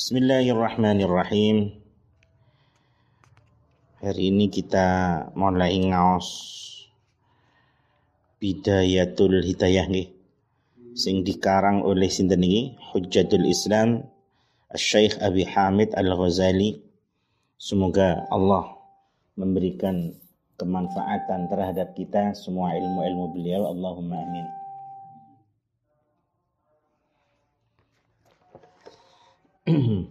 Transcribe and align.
Bismillahirrahmanirrahim. 0.00 1.76
Hari 4.00 4.32
ini 4.32 4.48
kita 4.48 4.88
mulai 5.36 5.76
ngaos 5.76 6.24
Bidayatul 8.40 9.44
Hidayah 9.44 9.92
nih. 9.92 10.08
Sing 10.96 11.20
dikarang 11.20 11.84
oleh 11.84 12.08
sinten 12.08 12.40
iki 12.40 12.80
Hujjatul 12.80 13.44
Islam 13.44 14.08
Syekh 14.72 15.20
Abi 15.20 15.44
Hamid 15.44 15.92
Al-Ghazali. 15.92 16.80
Semoga 17.60 18.24
Allah 18.32 18.72
memberikan 19.36 20.16
kemanfaatan 20.56 21.52
terhadap 21.52 21.92
kita 21.92 22.32
semua 22.32 22.72
ilmu-ilmu 22.72 23.36
beliau. 23.36 23.68
Allahumma 23.68 24.16
amin. 24.16 24.59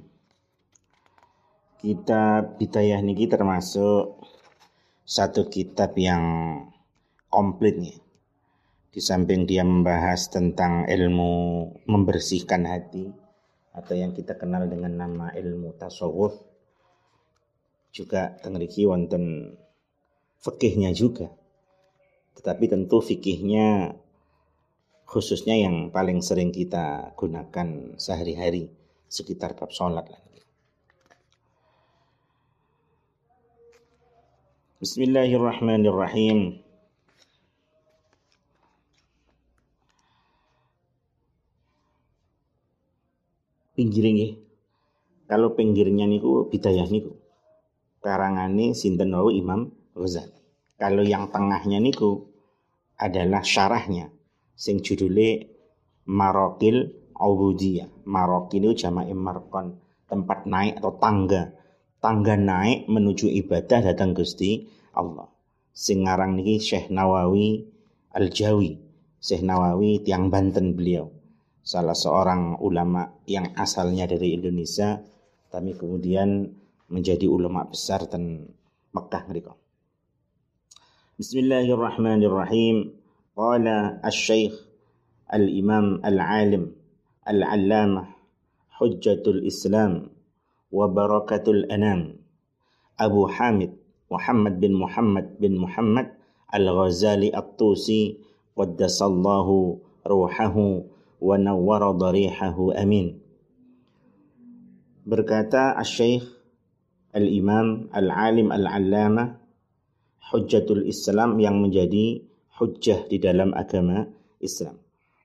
kitab 1.82 2.56
Bidayah 2.60 3.04
niki 3.04 3.28
termasuk 3.28 4.24
satu 5.04 5.52
kitab 5.52 5.96
yang 6.00 6.24
komplit 7.28 7.76
nih. 7.76 7.98
Di 8.90 9.02
samping 9.04 9.46
dia 9.46 9.62
membahas 9.62 10.32
tentang 10.34 10.90
ilmu 10.90 11.32
membersihkan 11.86 12.66
hati 12.66 13.12
atau 13.76 13.94
yang 13.94 14.18
kita 14.18 14.34
kenal 14.34 14.66
dengan 14.66 14.98
nama 14.98 15.30
ilmu 15.36 15.78
tasawuf 15.78 16.34
juga 17.94 18.34
tengriki 18.42 18.90
wonten 18.90 19.56
fikihnya 20.42 20.96
juga. 20.96 21.30
Tetapi 22.40 22.66
tentu 22.66 23.04
fikihnya 23.04 23.94
khususnya 25.06 25.58
yang 25.58 25.90
paling 25.92 26.22
sering 26.22 26.54
kita 26.54 27.14
gunakan 27.18 27.98
sehari-hari 27.98 28.79
sekitar 29.10 29.58
bab 29.58 29.74
sholat 29.74 30.06
lah. 30.06 30.22
Bismillahirrahmanirrahim. 34.80 36.64
Pinggirnya, 43.76 44.40
kalau 45.28 45.56
pinggirnya 45.56 46.04
niku 46.08 46.48
bidayah 46.48 46.88
niku 46.88 47.16
karangane 48.00 48.72
sinten 48.72 49.12
wau 49.16 49.32
Imam 49.32 49.72
Ghazali. 49.96 50.36
Kalau 50.80 51.04
yang 51.04 51.28
tengahnya 51.28 51.84
niku 51.84 52.24
adalah 52.96 53.44
syarahnya 53.44 54.12
sing 54.56 54.80
judule 54.80 55.48
Marokil 56.08 56.92
Ubudiyah. 57.20 58.08
Marok 58.08 58.56
ini 58.56 58.72
jama'i 58.72 59.12
markon, 59.12 59.76
tempat 60.08 60.48
naik 60.48 60.80
atau 60.80 60.96
tangga. 60.96 61.52
Tangga 62.00 62.40
naik 62.40 62.88
menuju 62.88 63.28
ibadah 63.44 63.84
datang 63.84 64.16
Gusti 64.16 64.64
Allah. 64.96 65.28
Sing 65.76 66.08
ngarang 66.08 66.40
niki 66.40 66.64
Syekh 66.64 66.88
Nawawi 66.88 67.68
Al-Jawi. 68.16 68.80
Syekh 69.20 69.44
Nawawi 69.44 70.00
tiang 70.00 70.32
Banten 70.32 70.80
beliau. 70.80 71.12
Salah 71.60 71.94
seorang 71.94 72.56
ulama 72.64 73.20
yang 73.28 73.52
asalnya 73.60 74.08
dari 74.08 74.32
Indonesia 74.32 75.04
tapi 75.52 75.76
kemudian 75.76 76.48
menjadi 76.88 77.28
ulama 77.28 77.68
besar 77.68 78.08
dan 78.08 78.48
Mekah 78.96 79.24
mereka. 79.28 79.54
Bismillahirrahmanirrahim. 81.20 82.96
Qala 83.36 84.00
Asy-Syaikh 84.00 84.56
Al-Imam 85.30 86.00
Al-Alim 86.00 86.79
العلامة 87.30 88.04
حجة 88.70 89.24
الإسلام 89.28 89.94
وبركة 90.74 91.46
الأنام. 91.48 92.02
أبو 93.00 93.28
حامد 93.28 93.72
محمد 94.12 94.54
بن 94.60 94.74
محمد 94.74 95.26
بن 95.38 95.54
محمد 95.62 96.08
الغزالي 96.50 97.30
الطوسي 97.38 98.18
قدس 98.58 98.98
الله 99.02 99.48
روحه 100.08 100.56
ونور 101.22 101.84
ضريحه 101.92 102.58
أمين. 102.82 103.08
berkata 105.10 105.74
Al-Syeikh 105.74 106.26
Al-Imam 107.18 107.90
Al-Alim 107.90 108.54
Al-Allamah 108.54 109.42
Hujjatul 110.30 110.86
Islam 110.86 111.42
yang 111.42 111.58
menjadi 111.58 112.22
hujjah 112.62 113.10
di 113.10 113.18
dalam 113.18 113.50
agama 113.58 114.06
Islam. 114.38 114.78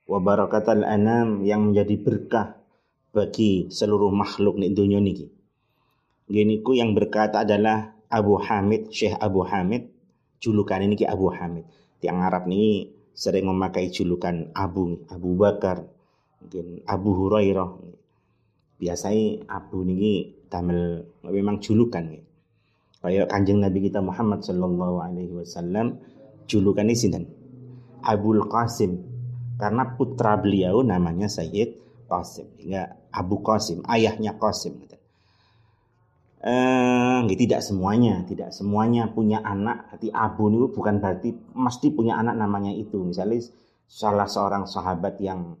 Wa 0.05 0.19
barakatal 0.21 0.85
anam 0.85 1.41
yang 1.41 1.73
menjadi 1.73 1.95
berkah 1.97 2.47
bagi 3.09 3.71
seluruh 3.73 4.13
makhluk 4.13 4.61
di 4.61 4.69
dunia 4.75 5.01
ini. 5.01 5.25
Gini 6.25 6.61
ku 6.61 6.73
yang 6.73 6.93
berkata 6.93 7.45
adalah 7.45 7.93
Abu 8.09 8.37
Hamid, 8.37 8.93
Syekh 8.93 9.17
Abu 9.17 9.45
Hamid. 9.45 9.89
Julukan 10.41 10.83
ini 10.83 10.93
ki 10.99 11.05
Abu 11.09 11.31
Hamid. 11.33 11.65
Tiang 12.01 12.21
Arab 12.21 12.45
ini 12.51 12.91
sering 13.15 13.49
memakai 13.49 13.89
julukan 13.89 14.51
Abu, 14.51 15.07
Abu 15.09 15.39
Bakar, 15.39 15.87
mungkin 16.43 16.83
Abu 16.85 17.09
Hurairah. 17.15 17.71
Biasanya 18.75 19.47
Abu 19.47 19.87
ini 19.87 20.35
tamel 20.51 21.07
memang 21.23 21.63
julukan. 21.63 22.03
Kayak 22.99 23.29
kanjeng 23.31 23.63
Nabi 23.63 23.85
kita 23.85 24.01
Muhammad 24.01 24.43
Sallallahu 24.43 24.97
Alaihi 25.01 25.33
Wasallam 25.33 26.01
julukan 26.49 26.83
ini 26.83 26.97
sinten? 26.97 27.25
Abul 28.05 28.43
Qasim 28.49 29.14
karena 29.55 29.95
putra 29.95 30.35
beliau 30.39 30.83
namanya 30.83 31.31
Sayyid 31.31 31.81
Qasim 32.05 32.47
hingga 32.59 32.95
Abu 33.11 33.41
Qasim 33.41 33.81
ayahnya 33.87 34.35
Qasim 34.37 34.77
gitu. 34.83 34.95
Eh, 36.45 37.19
tidak 37.41 37.65
semuanya, 37.65 38.21
tidak 38.21 38.53
semuanya 38.53 39.09
punya 39.09 39.41
anak. 39.41 39.89
Hati 39.89 40.13
Abu 40.13 40.53
itu 40.53 40.69
bukan 40.69 41.01
berarti 41.01 41.33
mesti 41.57 41.89
punya 41.89 42.21
anak 42.21 42.37
namanya 42.37 42.69
itu. 42.69 43.01
Misalnya 43.01 43.41
salah 43.89 44.29
seorang 44.29 44.69
sahabat 44.69 45.17
yang 45.17 45.57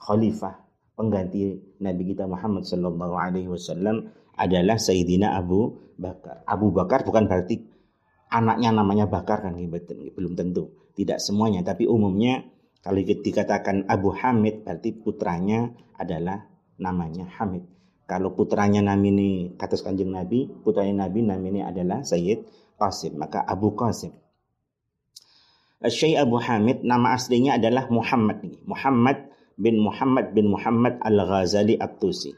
khalifah 0.00 0.56
pengganti 0.96 1.60
Nabi 1.84 2.16
kita 2.16 2.24
Muhammad 2.24 2.64
Sallallahu 2.64 3.12
Alaihi 3.12 3.52
Wasallam 3.52 4.08
adalah 4.40 4.80
Sayyidina 4.80 5.36
Abu 5.36 5.76
Bakar. 6.00 6.40
Abu 6.48 6.72
Bakar 6.72 7.04
bukan 7.04 7.28
berarti 7.28 7.60
anaknya 8.32 8.72
namanya 8.72 9.04
Bakar 9.04 9.44
kan 9.44 9.52
belum 9.52 10.32
tentu. 10.32 10.72
Tidak 10.92 11.20
semuanya, 11.20 11.64
tapi 11.64 11.88
umumnya 11.88 12.44
kalau 12.82 12.98
dikatakan 12.98 13.86
Abu 13.86 14.10
Hamid 14.10 14.66
berarti 14.66 14.90
putranya 14.90 15.70
adalah 15.94 16.42
namanya 16.82 17.30
Hamid. 17.38 17.62
Kalau 18.10 18.34
putranya 18.34 18.82
namini 18.82 19.54
kata 19.54 19.78
kanjeng 19.78 20.10
Nabi, 20.10 20.50
putranya 20.50 21.06
Nabi 21.06 21.22
namanya 21.22 21.70
adalah 21.70 22.02
Sayyid 22.02 22.42
Qasim, 22.74 23.14
maka 23.22 23.46
Abu 23.46 23.78
Qasim. 23.78 24.10
Syekh 25.86 26.18
Abu 26.18 26.42
Hamid 26.42 26.82
nama 26.82 27.14
aslinya 27.14 27.54
adalah 27.58 27.86
Muhammad 27.86 28.42
Muhammad 28.66 29.30
bin 29.54 29.78
Muhammad 29.78 30.34
bin 30.34 30.50
Muhammad 30.50 30.98
Al-Ghazali 31.02 31.78
At-Tusi. 31.78 32.34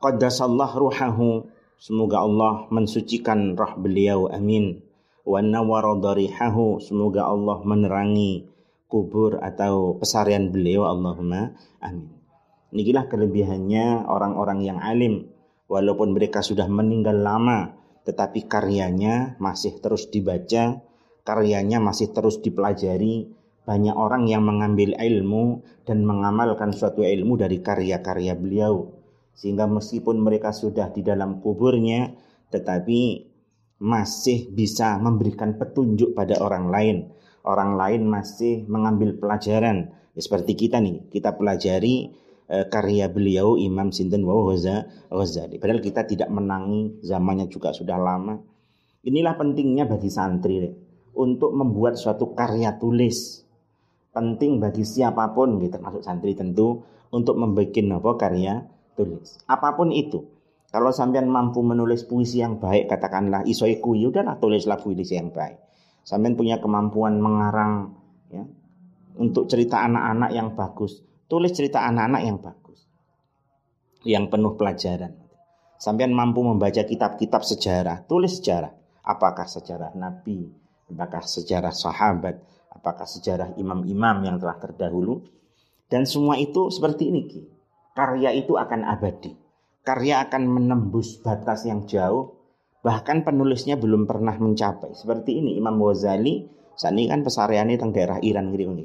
Qaddasallah 0.00 0.72
ruhahu 0.72 1.44
Semoga 1.78 2.26
Allah 2.26 2.66
mensucikan 2.74 3.54
roh 3.54 3.78
beliau. 3.78 4.26
Amin 4.34 4.87
wa 5.28 5.44
semoga 6.80 7.22
Allah 7.28 7.58
menerangi 7.60 8.48
kubur 8.88 9.36
atau 9.44 10.00
pesarian 10.00 10.48
beliau 10.48 10.88
Allahumma 10.88 11.52
amin. 11.84 12.16
Inilah 12.72 13.08
kelebihannya 13.12 14.08
orang-orang 14.08 14.64
yang 14.64 14.80
alim 14.80 15.28
walaupun 15.68 16.16
mereka 16.16 16.40
sudah 16.40 16.64
meninggal 16.68 17.20
lama 17.20 17.78
tetapi 18.08 18.48
karyanya 18.48 19.36
masih 19.36 19.84
terus 19.84 20.08
dibaca, 20.08 20.80
karyanya 21.28 21.76
masih 21.76 22.08
terus 22.16 22.40
dipelajari. 22.40 23.28
Banyak 23.68 23.92
orang 23.92 24.24
yang 24.24 24.48
mengambil 24.48 24.96
ilmu 24.96 25.60
dan 25.84 26.08
mengamalkan 26.08 26.72
suatu 26.72 27.04
ilmu 27.04 27.36
dari 27.36 27.60
karya-karya 27.60 28.32
beliau. 28.32 28.96
Sehingga 29.36 29.68
meskipun 29.68 30.24
mereka 30.24 30.56
sudah 30.56 30.88
di 30.88 31.04
dalam 31.04 31.44
kuburnya, 31.44 32.16
tetapi 32.48 33.27
masih 33.78 34.50
bisa 34.50 34.98
memberikan 34.98 35.54
petunjuk 35.54 36.14
pada 36.14 36.38
orang 36.42 36.70
lain. 36.70 36.96
Orang 37.46 37.78
lain 37.78 38.04
masih 38.04 38.66
mengambil 38.66 39.14
pelajaran. 39.16 39.94
Ya, 40.12 40.20
seperti 40.20 40.58
kita 40.58 40.82
nih, 40.82 41.06
kita 41.08 41.38
pelajari 41.38 42.10
e, 42.50 42.56
karya 42.66 43.06
beliau 43.06 43.54
Imam 43.54 43.94
Sinten 43.94 44.26
wa 44.26 44.34
Ghazali. 44.50 45.56
Padahal 45.62 45.80
kita 45.80 46.04
tidak 46.04 46.28
menangi, 46.28 46.98
zamannya 47.06 47.46
juga 47.46 47.70
sudah 47.70 47.96
lama. 47.96 48.36
Inilah 49.06 49.38
pentingnya 49.38 49.86
bagi 49.86 50.10
santri 50.10 50.74
untuk 51.14 51.54
membuat 51.54 51.94
suatu 51.94 52.34
karya 52.34 52.76
tulis. 52.76 53.46
Penting 54.10 54.58
bagi 54.58 54.82
siapa 54.82 55.30
pun, 55.30 55.62
gitu, 55.62 55.78
termasuk 55.78 56.02
santri 56.02 56.34
tentu, 56.34 56.82
untuk 57.14 57.38
membuat 57.38 57.72
apa 57.72 58.10
karya 58.18 58.66
tulis. 58.98 59.38
Apa 59.46 59.78
pun 59.78 59.94
itu 59.94 60.37
kalau 60.68 60.92
sampean 60.92 61.32
mampu 61.32 61.64
menulis 61.64 62.04
puisi 62.04 62.44
yang 62.44 62.60
baik, 62.60 62.92
katakanlah 62.92 63.40
isoiku, 63.48 63.96
ya 63.96 64.12
udahlah 64.12 64.36
tulislah 64.36 64.76
puisi 64.76 65.16
yang 65.16 65.32
baik. 65.32 65.56
Sampean 66.04 66.36
punya 66.36 66.60
kemampuan 66.60 67.16
mengarang 67.24 67.96
ya, 68.28 68.44
untuk 69.16 69.48
cerita 69.48 69.80
anak-anak 69.80 70.30
yang 70.36 70.52
bagus, 70.52 71.00
tulis 71.24 71.56
cerita 71.56 71.84
anak-anak 71.88 72.22
yang 72.24 72.38
bagus. 72.40 72.56
yang 74.06 74.30
penuh 74.30 74.54
pelajaran. 74.54 75.10
Sampean 75.74 76.14
mampu 76.14 76.40
membaca 76.46 76.86
kitab-kitab 76.86 77.42
sejarah, 77.42 78.06
tulis 78.06 78.38
sejarah. 78.38 78.70
Apakah 79.02 79.44
sejarah 79.44 79.90
Nabi, 79.98 80.46
apakah 80.86 81.26
sejarah 81.26 81.74
sahabat, 81.74 82.38
apakah 82.70 83.04
sejarah 83.04 83.58
imam-imam 83.58 84.22
yang 84.22 84.36
telah 84.38 84.54
terdahulu. 84.62 85.26
Dan 85.90 86.06
semua 86.06 86.38
itu 86.38 86.70
seperti 86.70 87.10
ini. 87.10 87.26
Ki. 87.26 87.42
Karya 87.96 88.38
itu 88.38 88.54
akan 88.54 88.86
abadi. 88.86 89.47
Karya 89.88 90.28
akan 90.28 90.42
menembus 90.44 91.16
batas 91.24 91.64
yang 91.64 91.88
jauh. 91.88 92.36
Bahkan 92.84 93.24
penulisnya 93.24 93.80
belum 93.80 94.04
pernah 94.04 94.36
mencapai. 94.36 94.92
Seperti 94.92 95.40
ini 95.40 95.56
Imam 95.56 95.80
Ghazali, 95.80 96.44
saat 96.76 96.92
ini 96.92 97.08
kan 97.08 97.24
pesariannya 97.24 97.80
tentang 97.80 97.96
daerah 97.96 98.18
Iran 98.20 98.52
gitu. 98.52 98.84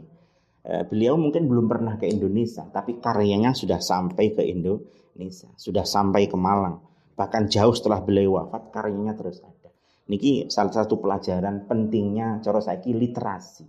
Eh, 0.63 0.88
beliau 0.88 1.19
mungkin 1.19 1.51
belum 1.51 1.67
pernah 1.67 2.00
ke 2.00 2.07
Indonesia, 2.07 2.63
tapi 2.71 3.03
karyanya 3.03 3.51
sudah 3.51 3.83
sampai 3.83 4.31
ke 4.31 4.47
Indonesia, 4.47 5.51
sudah 5.59 5.83
sampai 5.83 6.31
ke 6.31 6.39
Malang. 6.39 6.79
Bahkan 7.19 7.51
jauh 7.51 7.75
setelah 7.75 8.00
beliau 8.00 8.39
wafat, 8.39 8.71
karyanya 8.71 9.11
terus 9.19 9.44
ada. 9.44 9.75
Niki 10.07 10.47
salah 10.47 10.71
satu 10.71 11.03
pelajaran 11.03 11.67
pentingnya 11.67 12.39
cara 12.39 12.63
saiki 12.63 12.95
literasi. 12.95 13.67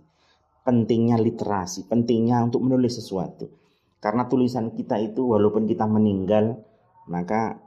Pentingnya 0.63 1.19
literasi, 1.19 1.83
pentingnya 1.83 2.47
untuk 2.47 2.63
menulis 2.63 2.95
sesuatu. 2.95 3.51
Karena 3.99 4.23
tulisan 4.31 4.71
kita 4.71 4.95
itu 4.95 5.35
walaupun 5.35 5.67
kita 5.67 5.83
meninggal, 5.85 6.63
maka 7.09 7.57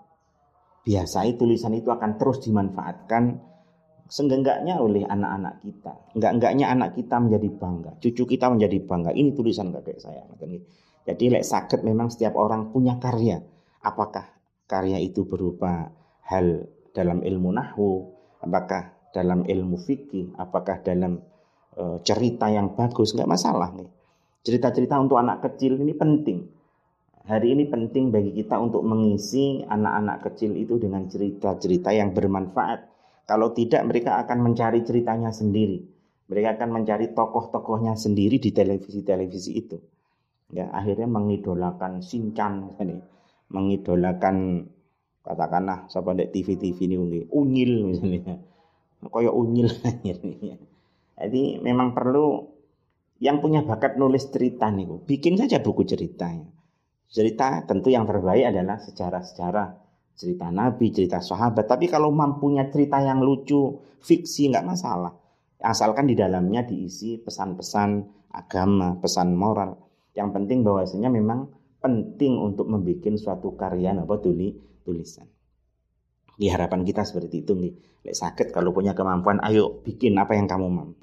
biasanya 0.83 1.33
tulisan 1.37 1.75
itu 1.77 1.93
akan 1.93 2.17
terus 2.17 2.43
dimanfaatkan 2.43 3.39
seenggaknya 4.09 4.81
oleh 4.81 5.05
anak-anak 5.05 5.61
kita. 5.61 5.93
Enggak-enggaknya 6.17 6.67
anak 6.73 6.97
kita 6.97 7.21
menjadi 7.21 7.49
bangga, 7.53 7.93
cucu 8.01 8.23
kita 8.25 8.47
menjadi 8.49 8.79
bangga. 8.83 9.11
Ini 9.13 9.31
tulisan 9.37 9.69
kakek 9.71 9.99
saya. 10.01 10.25
Jadi 11.09 11.25
lek 11.33 11.45
sakit 11.45 11.85
memang 11.85 12.09
setiap 12.09 12.37
orang 12.37 12.73
punya 12.73 12.97
karya. 12.97 13.41
Apakah 13.85 14.25
karya 14.69 15.01
itu 15.01 15.29
berupa 15.29 15.89
hal 16.29 16.69
dalam 16.93 17.25
ilmu 17.25 17.49
nahwu, 17.53 17.93
apakah 18.45 19.09
dalam 19.13 19.45
ilmu 19.49 19.77
fikih, 19.81 20.37
apakah 20.37 20.85
dalam 20.85 21.21
e, 21.73 22.05
cerita 22.05 22.53
yang 22.53 22.77
bagus, 22.77 23.17
enggak 23.17 23.31
masalah 23.31 23.73
nih. 23.73 23.89
Cerita-cerita 24.45 25.01
untuk 25.01 25.17
anak 25.17 25.45
kecil 25.45 25.81
ini 25.81 25.97
penting. 25.97 26.39
Hari 27.29 27.53
ini 27.53 27.69
penting 27.69 28.09
bagi 28.09 28.33
kita 28.33 28.57
untuk 28.57 28.81
mengisi 28.89 29.61
anak-anak 29.61 30.25
kecil 30.33 30.57
itu 30.57 30.81
dengan 30.81 31.13
cerita-cerita 31.13 31.93
yang 31.93 32.17
bermanfaat 32.17 32.89
kalau 33.29 33.53
tidak 33.53 33.85
mereka 33.85 34.17
akan 34.25 34.49
mencari 34.49 34.81
ceritanya 34.81 35.29
sendiri. 35.29 35.85
Mereka 36.33 36.57
akan 36.57 36.81
mencari 36.81 37.13
tokoh-tokohnya 37.13 38.01
sendiri 38.01 38.41
di 38.41 38.49
televisi-televisi 38.49 39.53
itu. 39.53 39.77
Ya, 40.57 40.73
akhirnya 40.73 41.05
mengidolakan 41.05 42.01
Sinchan 42.01 42.73
mengidolakan 43.53 44.65
katakanlah 45.21 45.85
siapa 45.93 46.17
di 46.17 46.33
TV-TV 46.33 46.79
ini 46.89 46.97
unyil 47.29 47.73
misalnya. 47.93 48.41
Kayak 49.05 49.35
unyil 49.37 49.69
akhirnya. 49.85 50.57
Jadi 51.21 51.61
memang 51.61 51.93
perlu 51.93 52.57
yang 53.21 53.45
punya 53.45 53.61
bakat 53.61 54.01
nulis 54.01 54.33
cerita 54.33 54.73
nih, 54.73 54.89
bikin 55.05 55.37
saja 55.37 55.61
buku 55.61 55.85
ceritanya. 55.85 56.57
Cerita 57.09 57.65
tentu 57.65 57.89
yang 57.89 58.05
terbaik 58.05 58.53
adalah 58.53 58.77
sejarah-sejarah 58.77 59.89
cerita 60.19 60.51
nabi, 60.51 60.91
cerita 60.91 61.23
sahabat. 61.23 61.65
Tapi 61.65 61.87
kalau 61.87 62.11
mampunya 62.11 62.67
cerita 62.69 62.99
yang 62.99 63.23
lucu, 63.23 63.79
fiksi 64.03 64.51
nggak 64.51 64.67
masalah. 64.67 65.15
Asalkan 65.63 66.11
di 66.11 66.19
dalamnya 66.19 66.67
diisi 66.67 67.17
pesan-pesan 67.23 67.91
agama, 68.35 68.99
pesan 68.99 69.33
moral. 69.33 69.79
Yang 70.13 70.29
penting 70.35 70.59
bahwasanya 70.67 71.09
memang 71.09 71.49
penting 71.79 72.35
untuk 72.35 72.67
membuat 72.67 73.15
suatu 73.15 73.55
karya 73.55 73.95
apa 73.95 74.19
tuli 74.19 74.53
tulisan. 74.83 75.31
Di 76.39 76.47
harapan 76.51 76.83
kita 76.83 77.03
seperti 77.07 77.47
itu 77.47 77.55
nih. 77.55 77.75
Lek 78.07 78.15
sakit 78.15 78.55
kalau 78.55 78.71
punya 78.71 78.95
kemampuan, 78.95 79.43
ayo 79.43 79.83
bikin 79.83 80.15
apa 80.19 80.39
yang 80.39 80.47
kamu 80.47 80.71
mampu. 80.71 81.03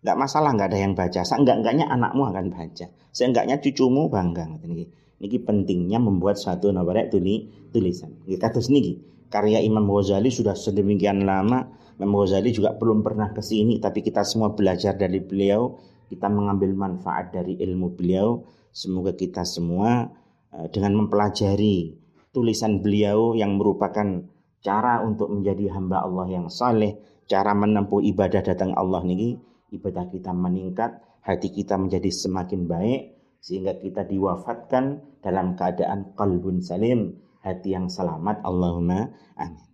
Nggak 0.00 0.16
masalah, 0.16 0.54
nggak 0.54 0.68
ada 0.70 0.78
yang 0.78 0.94
baca. 0.94 1.20
Seenggak-enggaknya 1.26 1.90
anakmu 1.90 2.22
akan 2.30 2.46
baca. 2.54 2.86
Seenggaknya 3.10 3.58
cucumu 3.58 4.06
bangga. 4.06 4.46
Nih. 4.62 4.86
Niki 5.20 5.36
pentingnya 5.44 6.00
membuat 6.00 6.40
suatu 6.40 6.72
nabarek 6.72 7.12
tuli 7.12 7.52
tulisan. 7.68 8.24
Kita 8.24 8.48
terus 8.48 8.72
niki 8.72 8.96
karya 9.28 9.60
Imam 9.60 9.84
Ghazali 9.86 10.32
sudah 10.32 10.56
sedemikian 10.56 11.28
lama. 11.28 11.68
Imam 12.00 12.24
Ghazali 12.24 12.50
juga 12.50 12.72
belum 12.74 13.04
pernah 13.04 13.28
ke 13.30 13.44
sini, 13.44 13.76
tapi 13.78 14.00
kita 14.00 14.24
semua 14.24 14.56
belajar 14.56 14.96
dari 14.96 15.20
beliau. 15.20 15.76
Kita 16.08 16.26
mengambil 16.26 16.74
manfaat 16.74 17.30
dari 17.30 17.60
ilmu 17.60 17.94
beliau. 17.94 18.42
Semoga 18.72 19.14
kita 19.14 19.44
semua 19.46 20.08
eh, 20.56 20.66
dengan 20.72 21.04
mempelajari 21.04 21.94
tulisan 22.34 22.80
beliau 22.80 23.36
yang 23.36 23.60
merupakan 23.60 24.24
cara 24.60 25.04
untuk 25.04 25.30
menjadi 25.30 25.72
hamba 25.76 26.04
Allah 26.04 26.26
yang 26.30 26.46
saleh, 26.48 26.96
cara 27.28 27.52
menempuh 27.52 28.00
ibadah 28.00 28.40
datang 28.40 28.72
Allah 28.72 29.02
niki, 29.04 29.36
ibadah 29.72 30.06
kita 30.10 30.30
meningkat, 30.32 31.00
hati 31.22 31.48
kita 31.50 31.76
menjadi 31.76 32.10
semakin 32.10 32.68
baik, 32.68 33.09
sehingga 33.40 33.76
kita 33.80 34.04
diwafatkan 34.04 35.00
dalam 35.24 35.56
keadaan 35.56 36.12
kalbun 36.16 36.60
salim, 36.60 37.16
hati 37.40 37.72
yang 37.72 37.88
selamat. 37.88 38.44
Allahumma 38.44 39.12
amin. 39.36 39.68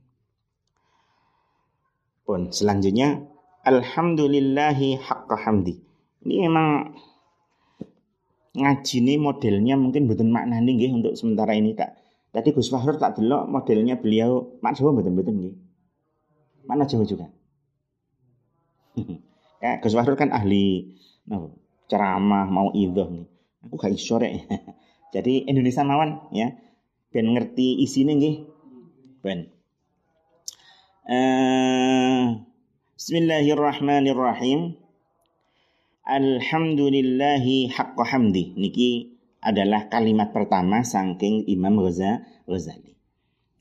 Pun 2.26 2.50
selanjutnya 2.50 3.22
alhamdulillahi 3.66 4.98
haqqa 4.98 5.36
hamdi. 5.46 5.78
Ini 6.26 6.50
memang 6.50 6.94
ngaji 8.56 8.96
ini 9.04 9.14
modelnya 9.20 9.74
mungkin 9.78 10.10
betul 10.10 10.32
makna 10.32 10.58
nih 10.58 10.90
untuk 10.90 11.14
sementara 11.14 11.54
ini 11.54 11.74
tak. 11.74 11.98
Tadi 12.34 12.50
Gus 12.52 12.68
Fahrur 12.68 12.98
tak 12.98 13.16
delok 13.16 13.46
modelnya 13.46 13.96
beliau 13.96 14.58
mak 14.58 14.74
Jawa 14.74 14.90
betul 14.98 15.14
betul 15.14 15.34
nih. 15.38 15.54
Mana 16.66 16.82
Jawa 16.82 17.06
juga. 17.06 17.30
ya, 19.62 19.78
Gus 19.78 19.94
Fahrur 19.94 20.18
kan 20.18 20.34
ahli 20.34 20.98
no, 21.30 21.54
ceramah 21.86 22.50
mau 22.50 22.74
idoh 22.74 23.06
nih. 23.06 23.35
Aku 23.66 23.82
gak 23.82 23.90
iso 23.98 24.22
rek. 24.22 24.46
Jadi 25.14 25.50
Indonesia 25.50 25.82
mawon 25.82 26.30
ya. 26.30 26.54
Ben 27.10 27.26
ngerti 27.34 27.82
isine 27.82 28.14
nggih. 28.14 28.36
Ben. 29.26 29.50
Uh, 31.02 32.46
Bismillahirrahmanirrahim. 32.94 34.78
Alhamdulillahi 36.06 37.74
haqqa 37.74 38.06
hamdi. 38.06 38.54
Niki 38.54 39.18
adalah 39.42 39.90
kalimat 39.90 40.30
pertama 40.30 40.86
saking 40.86 41.50
Imam 41.50 41.82
Ghazali. 41.82 42.94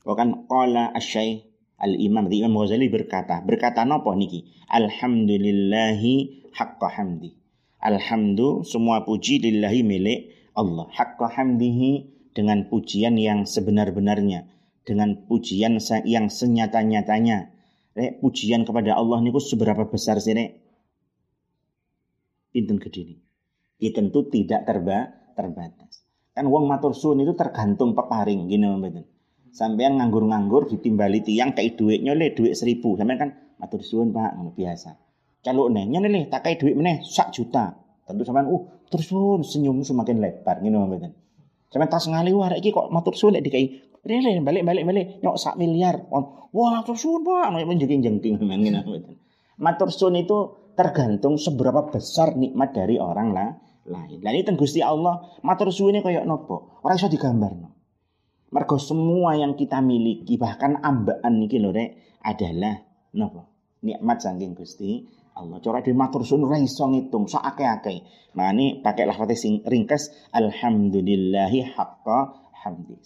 Kan 0.06 0.46
qala 0.46 0.94
asy 0.94 1.42
Al-Imam 1.82 2.30
Imam 2.30 2.62
Ghazali 2.62 2.86
berkata, 2.86 3.42
berkata 3.42 3.82
nopo 3.82 4.14
niki? 4.14 4.46
Alhamdulillahi 4.70 6.46
haqqa 6.54 6.94
hamdi. 6.94 7.34
Alhamdulillah 7.76 8.64
semua 8.64 9.04
puji 9.04 9.36
lillahi 9.44 9.84
milik 9.84 10.20
Allah. 10.56 10.88
Haqqa 10.88 11.28
hamdihi 11.28 12.08
dengan 12.32 12.64
pujian 12.72 13.20
yang 13.20 13.44
sebenar-benarnya. 13.44 14.48
Dengan 14.86 15.28
pujian 15.28 15.76
yang 16.08 16.26
senyata-nyatanya. 16.32 17.52
Rek, 17.96 18.20
pujian 18.20 18.64
kepada 18.64 18.96
Allah 18.96 19.20
niku 19.24 19.40
seberapa 19.40 19.88
besar 19.88 20.20
sih 20.20 20.36
rek? 20.36 20.50
Pinten 22.52 22.80
gede. 22.80 23.20
Ya 23.76 23.92
tentu 23.92 24.24
tidak 24.32 24.64
terba 24.64 25.12
terbatas. 25.36 26.04
Kan 26.32 26.48
wong 26.48 26.68
matur 26.68 26.96
suwun 26.96 27.24
itu 27.24 27.36
tergantung 27.36 27.92
peparing 27.92 28.48
gini 28.48 28.64
mboten. 28.68 29.04
Sampean 29.52 30.00
nganggur-nganggur 30.00 30.68
ditimbali 30.68 31.24
tiang 31.24 31.56
kayak 31.56 31.80
duitnya 31.80 32.12
le 32.12 32.32
duit 32.32 32.56
seribu. 32.56 32.96
Sampean 32.96 33.16
kan 33.20 33.30
matur 33.60 33.80
suwun 33.80 34.12
Pak, 34.12 34.36
biasa 34.56 34.96
caluk 35.46 35.70
nih 35.70 35.86
nyene 35.86 36.08
nih 36.10 36.24
tak 36.26 36.42
kayak 36.42 36.58
duit 36.58 36.74
meneh 36.74 37.06
sak 37.06 37.30
juta. 37.30 37.78
Tentu 38.02 38.26
sampean 38.26 38.50
uh 38.50 38.62
terus 38.90 39.06
pun 39.06 39.46
senyum 39.46 39.86
semakin 39.86 40.18
lebar. 40.18 40.58
Ngene 40.58 40.76
mboten 40.82 41.12
sampean 41.70 41.86
tas 41.86 42.10
ngali 42.10 42.34
wah 42.34 42.50
iki 42.58 42.74
kok 42.74 42.90
matur 42.90 43.14
suwun 43.14 43.38
lek 43.38 43.46
dikai. 43.46 43.86
Rene 44.02 44.42
balik 44.42 44.66
balik 44.66 44.82
balik. 44.82 45.06
Nyok 45.22 45.36
sak 45.38 45.54
miliar. 45.54 46.02
Wah 46.10 46.70
matur 46.74 46.98
suwun 46.98 47.22
Pak. 47.22 47.54
Nek 47.54 47.66
menjengking 47.70 48.02
jengking 48.02 48.34
ngene 48.42 48.82
mboten 48.82 49.16
matur 49.56 49.88
suwun 49.88 50.20
itu 50.20 50.38
tergantung 50.76 51.40
seberapa 51.40 51.88
besar 51.88 52.36
nikmat 52.36 52.76
dari 52.76 53.00
orang 53.00 53.32
lah 53.32 53.50
lain. 53.88 54.20
Lah 54.20 54.32
ini 54.34 54.52
Gusti 54.58 54.84
Allah 54.84 55.40
matur 55.40 55.72
suwune 55.72 56.04
kaya 56.04 56.22
nopo? 56.26 56.82
Ora 56.84 56.98
iso 56.98 57.08
digambarno. 57.08 57.72
Mergo 58.52 58.78
semua 58.78 59.34
yang 59.34 59.58
kita 59.58 59.82
miliki 59.82 60.38
bahkan 60.38 60.78
ambaan 60.78 61.42
niki 61.42 61.58
lho 61.58 61.74
rek 61.74 62.20
adalah 62.22 62.78
nopo? 63.16 63.42
Nikmat 63.82 64.18
saking 64.22 64.52
Gusti 64.56 65.06
Allah. 65.36 65.60
Cara 65.60 65.84
di 65.84 65.92
matur 65.92 66.24
sun 66.24 66.48
ora 66.48 66.56
iso 66.56 66.88
ngitung 66.88 67.28
sak 67.28 67.44
akeh-akeh. 67.54 67.98
Nah 68.40 68.50
ini 68.56 68.80
pakai 68.80 69.04
sing 69.36 69.60
ringkas 69.68 70.08
alhamdulillahi 70.32 71.76
haqqa 71.76 72.18
hamdi. 72.64 72.96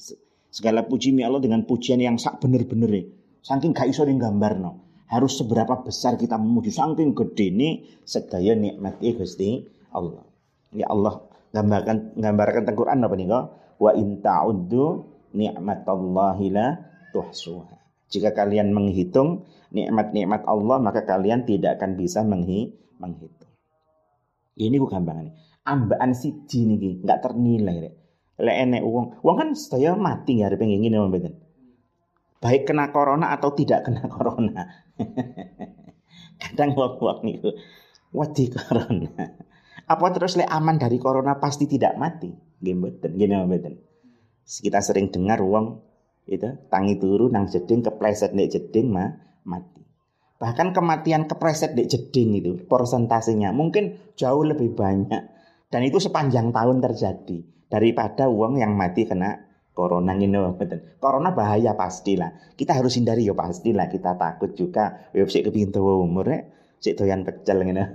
Segala 0.51 0.87
puji 0.87 1.15
mi 1.15 1.27
Allah 1.27 1.43
dengan 1.43 1.67
pujian 1.67 1.99
yang 1.99 2.19
sak 2.19 2.39
bener-bener 2.43 3.07
Saking 3.41 3.73
gak 3.73 3.89
iso 3.91 4.07
no. 4.07 4.87
Harus 5.11 5.43
seberapa 5.43 5.83
besar 5.83 6.15
kita 6.15 6.39
memuji 6.39 6.71
saking 6.71 7.19
gede 7.19 7.51
ini 7.51 7.69
sedaya 8.07 8.55
nikmat 8.55 9.03
Gusti 9.03 9.67
Allah. 9.91 10.23
Ya 10.71 10.87
Allah 10.87 11.27
gambarkan 11.51 12.15
gambarkan 12.15 12.63
tentang 12.63 12.79
Quran 12.79 13.03
apa 13.03 13.15
nih 13.19 13.27
Wa 13.81 13.91
in 13.99 14.23
ta'uddu 14.23 14.87
ni'matallahi 15.35 16.47
la 16.55 16.79
tuhsuha. 17.11 17.80
Jika 18.11 18.35
kalian 18.35 18.75
menghitung 18.75 19.47
nikmat-nikmat 19.71 20.43
Allah 20.51 20.83
maka 20.83 21.07
kalian 21.07 21.47
tidak 21.47 21.79
akan 21.79 21.95
bisa 21.95 22.27
menghi 22.27 22.75
menghitung. 22.99 23.51
Ini 24.59 24.77
ku 24.77 24.91
gampang 24.91 25.31
nih. 25.31 25.35
Ambaan 25.65 26.13
siji 26.13 26.67
niki 26.67 27.07
nggak 27.07 27.23
ternilai 27.23 27.77
rek. 27.87 27.95
Lek 28.41 28.57
enek 28.67 28.83
uang, 28.83 29.23
uang 29.23 29.37
kan 29.37 29.49
saya 29.55 29.95
mati 29.95 30.43
ya 30.43 30.51
pengen 30.51 30.83
ngene 30.83 30.97
mboten. 31.07 31.35
Baik 32.41 32.73
kena 32.73 32.89
corona 32.91 33.37
atau 33.37 33.53
tidak 33.53 33.87
kena 33.87 34.09
corona. 34.15 34.65
Kadang 36.41 36.73
uang-uang 36.75 37.21
niku 37.23 37.53
wedi 38.11 38.51
corona. 38.51 39.13
Apa 39.87 40.07
terus 40.11 40.35
lek 40.35 40.51
aman 40.51 40.81
dari 40.81 40.99
corona 40.99 41.39
pasti 41.39 41.69
tidak 41.71 41.95
mati? 41.95 42.33
Nggih 42.61 42.75
mboten. 42.75 43.75
Kita 44.45 44.81
sering 44.83 45.13
dengar 45.15 45.39
uang 45.45 45.90
itu 46.31 46.47
tangi 46.71 46.95
turu 47.03 47.27
nang 47.27 47.51
jeding 47.51 47.83
kepleset 47.83 48.31
nek 48.31 48.55
jeding 48.55 48.95
mah 48.95 49.19
mati. 49.43 49.83
Bahkan 50.39 50.71
kematian 50.71 51.27
kepleset 51.27 51.75
nek 51.75 51.91
jeding 51.91 52.39
itu 52.39 52.63
persentasenya 52.71 53.51
mungkin 53.51 53.99
jauh 54.15 54.47
lebih 54.47 54.79
banyak 54.79 55.23
dan 55.75 55.81
itu 55.83 55.99
sepanjang 55.99 56.55
tahun 56.55 56.79
terjadi 56.79 57.67
daripada 57.67 58.31
uang 58.31 58.63
yang 58.63 58.79
mati 58.79 59.11
kena 59.11 59.51
corona 59.75 60.13
ini 60.15 60.39
betul. 60.55 60.83
Corona 61.01 61.33
bahaya 61.33 61.73
pastilah. 61.75 62.55
Kita 62.59 62.77
harus 62.77 63.01
hindari 63.01 63.25
ya 63.25 63.33
pastilah. 63.33 63.89
Kita 63.89 64.19
takut 64.19 64.53
juga. 64.53 65.09
Ya 65.17 65.25
sik 65.25 65.49
kepingin 65.49 65.73
tua 65.73 65.97
umur 65.97 66.29
ya. 66.29 66.45
Sik 66.83 67.01
doyan 67.01 67.25
pecel 67.25 67.65
ngene. 67.65 67.85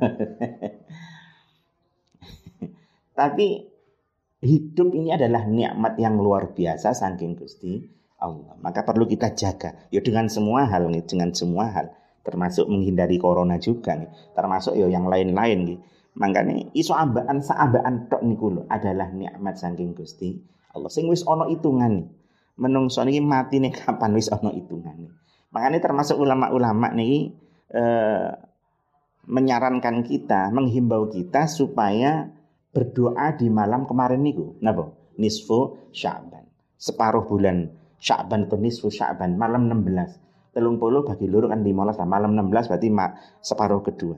Tapi 3.20 3.48
hidup 4.42 4.90
ini 4.98 5.14
adalah 5.14 5.46
nikmat 5.46 5.96
yang 6.02 6.18
luar 6.20 6.52
biasa 6.58 6.92
saking 6.98 7.38
Gusti 7.38 7.86
Allah. 8.20 8.56
Maka 8.60 8.88
perlu 8.88 9.06
kita 9.06 9.36
jaga. 9.36 9.76
Ya 9.92 10.00
dengan 10.00 10.32
semua 10.32 10.66
hal 10.68 10.88
nih, 10.88 11.04
dengan 11.04 11.36
semua 11.36 11.72
hal. 11.72 11.92
Termasuk 12.26 12.66
menghindari 12.66 13.22
corona 13.22 13.62
juga 13.62 13.94
nih. 13.94 14.10
Termasuk 14.34 14.74
ya 14.74 14.88
yang 14.90 15.06
lain-lain 15.06 15.60
nih. 15.68 15.80
Makanya 16.16 16.72
iso 16.72 16.96
ambaan 16.96 17.44
saambaan 17.44 18.08
tok 18.08 18.24
niku 18.24 18.48
lho 18.48 18.64
adalah 18.72 19.12
nikmat 19.12 19.60
saking 19.60 19.92
Gusti 19.92 20.40
Allah. 20.72 20.88
Sing 20.88 21.12
wis 21.12 21.28
ana 21.28 21.48
nih. 21.48 22.08
Menungso 22.56 23.04
mati 23.04 23.60
nih 23.60 23.76
kapan 23.76 24.16
wis 24.16 24.32
ana 24.32 24.52
nih. 24.52 25.12
Makanya 25.52 25.80
termasuk 25.84 26.16
ulama-ulama 26.16 26.92
nih 26.96 27.36
eh, 27.72 28.32
menyarankan 29.28 30.04
kita, 30.08 30.52
menghimbau 30.56 31.12
kita 31.12 31.52
supaya 31.52 32.32
berdoa 32.72 33.36
di 33.36 33.48
malam 33.52 33.88
kemarin 33.88 34.24
niku. 34.24 34.56
Napa? 34.60 34.92
Nisfu 35.16 35.92
Sya'ban. 35.96 36.44
Separuh 36.76 37.24
bulan 37.24 37.72
Sya'ban 38.00 38.48
atau 38.50 38.60
nisfu 38.60 38.92
Sya'ban 38.92 39.36
malam 39.40 39.72
16. 39.72 40.56
Telung 40.56 40.80
puluh 40.80 41.04
bagi 41.04 41.28
luru 41.28 41.52
kan 41.52 41.60
15 41.60 42.00
lah. 42.00 42.08
Malam 42.08 42.32
16 42.36 42.72
berarti 42.72 42.88
separuh 43.44 43.84
kedua. 43.84 44.16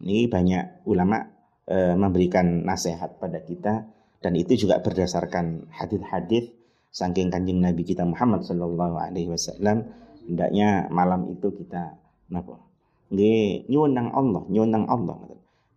Ini 0.00 0.28
banyak 0.28 0.84
ulama 0.88 1.24
e, 1.68 1.96
memberikan 1.96 2.64
nasihat 2.64 3.16
pada 3.20 3.40
kita 3.40 3.88
dan 4.20 4.32
itu 4.36 4.66
juga 4.66 4.80
berdasarkan 4.84 5.72
hadis-hadis 5.72 6.52
saking 6.90 7.30
kanjeng 7.30 7.62
Nabi 7.62 7.86
kita 7.86 8.02
Muhammad 8.02 8.42
Shallallahu 8.44 8.98
Alaihi 8.98 9.30
Wasallam 9.30 9.86
hendaknya 10.26 10.90
malam 10.90 11.30
itu 11.30 11.54
kita 11.54 11.96
napa 12.28 12.60
nggih 13.10 13.66
Allah 13.70 14.42
nyuwun 14.46 14.86
Allah 14.86 15.16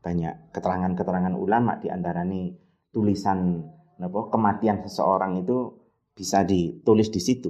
banyak 0.03 0.51
keterangan-keterangan 0.51 1.33
ulama 1.37 1.79
di 1.79 1.87
antara 1.87 2.27
ini 2.27 2.51
tulisan 2.91 3.63
napa 4.01 4.27
kematian 4.33 4.83
seseorang 4.83 5.41
itu 5.41 5.82
bisa 6.13 6.45
ditulis 6.45 7.09
di 7.09 7.21
situ. 7.21 7.49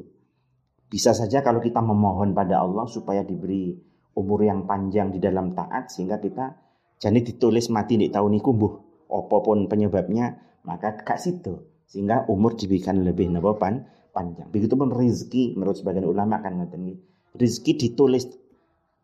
Bisa 0.88 1.12
saja 1.12 1.44
kalau 1.44 1.60
kita 1.60 1.84
memohon 1.84 2.32
pada 2.32 2.64
Allah 2.64 2.88
supaya 2.88 3.26
diberi 3.26 3.76
umur 4.14 4.46
yang 4.46 4.64
panjang 4.70 5.10
di 5.10 5.20
dalam 5.20 5.52
taat 5.58 5.90
sehingga 5.90 6.22
kita 6.22 6.54
jadi 7.02 7.20
ditulis 7.20 7.68
mati 7.74 7.98
di 8.00 8.08
tahun 8.08 8.38
ini 8.38 8.42
kumbuh 8.46 8.74
apa 9.10 9.38
pun 9.42 9.66
penyebabnya 9.68 10.38
maka 10.64 10.96
kak 11.02 11.20
situ 11.20 11.66
sehingga 11.90 12.30
umur 12.30 12.56
diberikan 12.56 13.04
lebih 13.04 13.34
napa 13.34 13.58
pan, 13.58 13.84
panjang. 14.16 14.48
Begitupun 14.54 14.94
rezeki 14.94 15.58
menurut 15.58 15.82
sebagian 15.82 16.08
ulama 16.08 16.40
kan 16.40 16.56
ngoten 16.62 16.96
Rezeki 17.34 17.90
ditulis 17.90 18.30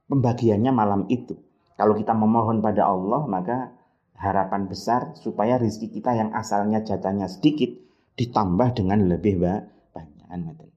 pembagiannya 0.06 0.70
malam 0.70 1.10
itu. 1.10 1.36
Kalau 1.74 1.98
kita 1.98 2.14
memohon 2.14 2.62
pada 2.62 2.86
Allah 2.86 3.26
maka 3.26 3.74
harapan 4.14 4.70
besar 4.70 5.18
supaya 5.18 5.58
rezeki 5.58 6.00
kita 6.00 6.14
yang 6.14 6.30
asalnya 6.38 6.86
jatahnya 6.86 7.26
sedikit 7.26 7.89
ditambah 8.20 8.76
dengan 8.76 9.08
lebih 9.08 9.40
banyak 9.40 10.28
ngoten. 10.28 10.70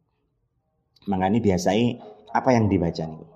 Makanya 1.11 1.43
biasanya 1.43 1.99
apa 2.31 2.55
yang 2.55 2.71
dibaca 2.71 3.03
nih? 3.03 3.31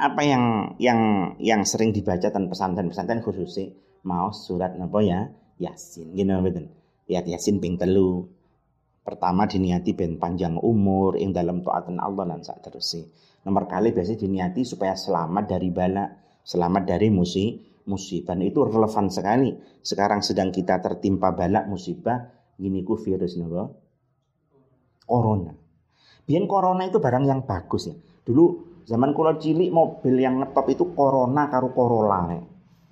Apa 0.00 0.22
yang 0.26 0.44
yang 0.82 1.00
yang 1.38 1.62
sering 1.62 1.94
dibaca 1.94 2.34
dan 2.34 2.50
pesantren-pesantren 2.50 3.22
khususnya 3.22 3.70
mau 4.02 4.34
surat 4.34 4.74
napa 4.74 4.98
ya 5.06 5.30
Yasin 5.60 6.18
gini 6.18 6.34
betul. 6.42 6.66
Ya 7.06 7.22
Yasin 7.22 7.62
ping 7.62 7.78
telu. 7.78 8.26
Pertama 9.06 9.46
diniati 9.46 9.94
ben 9.94 10.18
panjang 10.18 10.58
umur 10.58 11.14
yang 11.14 11.30
dalam 11.30 11.62
taatan 11.62 12.02
Allah 12.02 12.26
dan 12.26 12.42
saat 12.42 12.64
Nomor 13.40 13.64
kali 13.64 13.96
biasanya 13.96 14.20
diniati 14.20 14.60
supaya 14.66 14.92
selamat 14.92 15.56
dari 15.56 15.72
bala, 15.72 16.04
selamat 16.44 16.82
dari 16.84 17.08
musibah 17.08 17.69
musibah 17.88 18.36
nah, 18.36 18.46
itu 18.46 18.60
relevan 18.66 19.06
sekali. 19.08 19.50
Sekarang 19.80 20.20
sedang 20.20 20.52
kita 20.52 20.82
tertimpa 20.82 21.32
balak 21.32 21.70
musibah, 21.70 22.28
gini 22.58 22.84
ku 22.84 22.98
virus 22.98 23.38
napa? 23.40 23.70
Corona. 25.06 25.52
Biar 26.26 26.44
corona 26.46 26.86
itu 26.86 27.02
barang 27.02 27.24
yang 27.26 27.42
bagus 27.42 27.90
ya. 27.90 27.96
Dulu 27.96 28.44
zaman 28.86 29.10
kula 29.16 29.40
cilik 29.40 29.70
mobil 29.74 30.14
yang 30.20 30.38
ngetop 30.38 30.66
itu 30.70 30.84
corona 30.94 31.50
karo 31.50 31.74
Corolla. 31.74 32.18
Ya. 32.30 32.42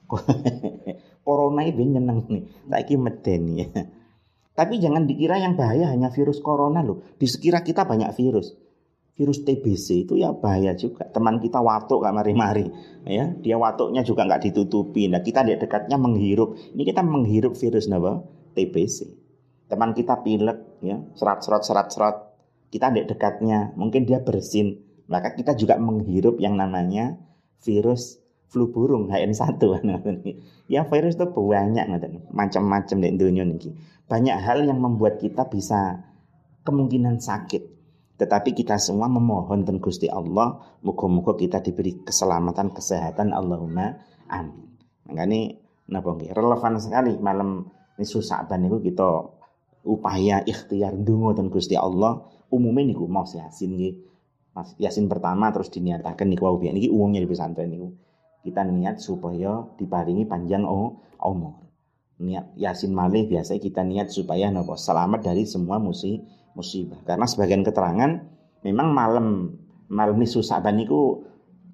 corona 1.27 1.63
itu 1.63 1.85
nyeneng 1.85 2.27
nih. 2.27 2.43
Saiki 2.67 2.95
medeni 2.99 3.63
ya. 3.63 3.69
Tapi 4.59 4.83
jangan 4.83 5.07
dikira 5.07 5.39
yang 5.39 5.55
bahaya 5.55 5.95
hanya 5.95 6.11
virus 6.11 6.43
corona 6.43 6.83
loh. 6.83 7.05
Di 7.15 7.31
sekitar 7.31 7.63
kita 7.63 7.87
banyak 7.87 8.11
virus 8.19 8.68
virus 9.19 9.43
TBC 9.43 10.07
itu 10.07 10.15
ya 10.15 10.31
bahaya 10.31 10.79
juga. 10.79 11.11
Teman 11.11 11.43
kita 11.43 11.59
watuk 11.59 12.07
gak 12.07 12.15
mari-mari, 12.15 12.71
ya 13.03 13.35
dia 13.43 13.59
watuknya 13.59 14.07
juga 14.07 14.23
nggak 14.31 14.47
ditutupi. 14.47 15.11
Nah 15.11 15.19
kita 15.27 15.43
di 15.43 15.59
dekatnya 15.59 15.99
menghirup. 15.99 16.55
Ini 16.55 16.83
kita 16.87 17.03
menghirup 17.03 17.59
virus 17.59 17.91
apa? 17.91 18.23
TBC. 18.55 19.11
Teman 19.67 19.93
kita 19.93 20.23
pilek, 20.23 20.81
ya 20.87 21.03
serat 21.19 21.43
serat 21.43 21.67
serat 21.67 21.89
serat. 21.91 22.17
Kita 22.71 22.95
di 22.95 23.03
dekatnya, 23.03 23.75
mungkin 23.75 24.07
dia 24.07 24.23
bersin. 24.23 24.87
Maka 25.11 25.35
kita 25.35 25.59
juga 25.59 25.75
menghirup 25.83 26.39
yang 26.39 26.55
namanya 26.55 27.19
virus 27.59 28.23
flu 28.49 28.73
burung 28.73 29.13
HN1 29.13 29.61
ya 30.73 30.89
virus 30.89 31.15
itu 31.21 31.27
banyak 31.29 31.85
macam-macam 32.33 32.97
di 32.97 33.09
dunia 33.13 33.45
ini 33.45 33.77
banyak 34.09 34.37
hal 34.41 34.65
yang 34.65 34.81
membuat 34.81 35.21
kita 35.21 35.45
bisa 35.53 36.01
kemungkinan 36.65 37.21
sakit 37.21 37.78
tetapi 38.19 38.51
kita 38.51 38.83
semua 38.83 39.07
memohon 39.07 39.63
dan 39.63 39.79
Gusti 39.79 40.11
Allah, 40.11 40.59
muka-muka 40.83 41.39
kita 41.39 41.63
diberi 41.63 42.03
keselamatan, 42.03 42.75
kesehatan. 42.75 43.31
Allahumma 43.31 43.95
amin. 44.27 44.75
Makanya 45.07 45.55
napa 45.87 46.19
nggih 46.19 46.35
relevan 46.35 46.83
sekali 46.83 47.15
malam 47.23 47.71
nisu 47.95 48.19
Sa'ban 48.19 48.67
niku 48.67 48.83
kita 48.83 49.07
upaya 49.87 50.43
ikhtiar 50.43 50.99
dungo 50.99 51.31
dan 51.33 51.47
Gusti 51.47 51.79
Allah 51.79 52.27
umumnya 52.51 52.91
niku 52.91 53.07
mau 53.07 53.23
yasin 53.23 53.79
nggih. 53.79 53.95
Mas 54.59 54.75
Yasin 54.75 55.07
pertama 55.07 55.55
terus 55.55 55.71
diniatakan 55.71 56.27
niku 56.27 56.51
wau 56.51 56.59
niki 56.59 56.91
umumnya 56.91 57.23
di 57.23 57.31
pesantren 57.31 57.71
niku. 57.71 57.95
Kita 58.43 58.67
niat 58.67 58.99
supaya 58.99 59.63
diparingi 59.79 60.27
panjang 60.27 60.67
oh, 60.67 60.99
umur. 61.23 61.68
Niat 62.19 62.59
Yasin 62.59 62.91
malih 62.91 63.31
biasa 63.31 63.55
kita 63.63 63.87
niat 63.87 64.11
supaya 64.11 64.51
napa 64.51 64.75
selamat 64.75 65.23
dari 65.23 65.47
semua 65.47 65.79
musibah. 65.79 66.99
Karena 67.07 67.27
sebagian 67.31 67.63
keterangan 67.63 68.11
memang 68.67 68.91
malam 68.91 69.55
malam 69.87 70.17
nisu 70.19 70.43
Sa'ban 70.43 70.83
itu 70.83 71.23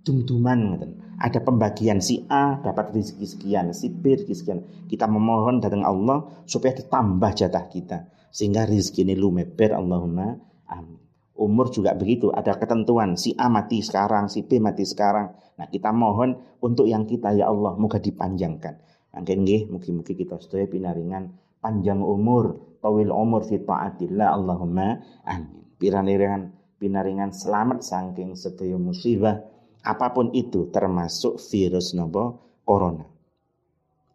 dum-duman 0.05 0.77
Ada 1.15 1.41
pembagian 1.41 2.03
si 2.05 2.29
A 2.29 2.61
dapat 2.61 2.93
rezeki 2.93 3.25
sekian, 3.25 3.67
si 3.73 3.89
B 3.89 4.19
rezeki 4.19 4.35
sekian. 4.37 4.61
Kita 4.91 5.09
memohon 5.09 5.65
datang 5.65 5.87
Allah 5.87 6.45
supaya 6.45 6.77
ditambah 6.77 7.31
jatah 7.33 7.65
kita 7.71 7.99
sehingga 8.35 8.67
rezeki 8.67 9.07
ini 9.09 9.15
lumeber 9.15 9.73
Allahumma 9.79 10.35
amin. 10.69 11.01
Umur 11.35 11.67
juga 11.71 11.99
begitu, 11.99 12.31
ada 12.31 12.55
ketentuan 12.55 13.19
si 13.19 13.35
A 13.35 13.51
mati 13.51 13.83
sekarang, 13.83 14.31
si 14.31 14.47
B 14.47 14.63
mati 14.63 14.87
sekarang. 14.87 15.35
Nah, 15.59 15.67
kita 15.67 15.91
mohon 15.91 16.39
untuk 16.63 16.87
yang 16.87 17.11
kita 17.11 17.35
ya 17.35 17.51
Allah 17.51 17.75
moga 17.75 17.99
dipanjangkan. 17.99 18.94
Mungkin 19.15 19.47
nggih, 19.47 19.63
mungkin-mungkin 19.71 20.15
kita 20.19 20.43
sedaya 20.43 20.67
pinaringan 20.67 21.31
panjang 21.63 22.03
umur, 22.03 22.79
tawil 22.83 23.15
umur 23.15 23.47
fi 23.47 23.63
taatillah 23.63 24.35
Allahumma 24.35 25.01
amin. 25.23 25.63
Pinaringan 25.79 26.55
pinaringan 26.83 27.31
selamat 27.31 27.87
saking 27.87 28.35
sedaya 28.35 28.77
musibah 28.77 29.41
apa 29.85 30.17
pun 30.17 30.33
itu 30.33 30.69
termasuk 30.73 31.39
virus 31.39 31.93
nopo 31.95 32.41
corona. 32.67 33.05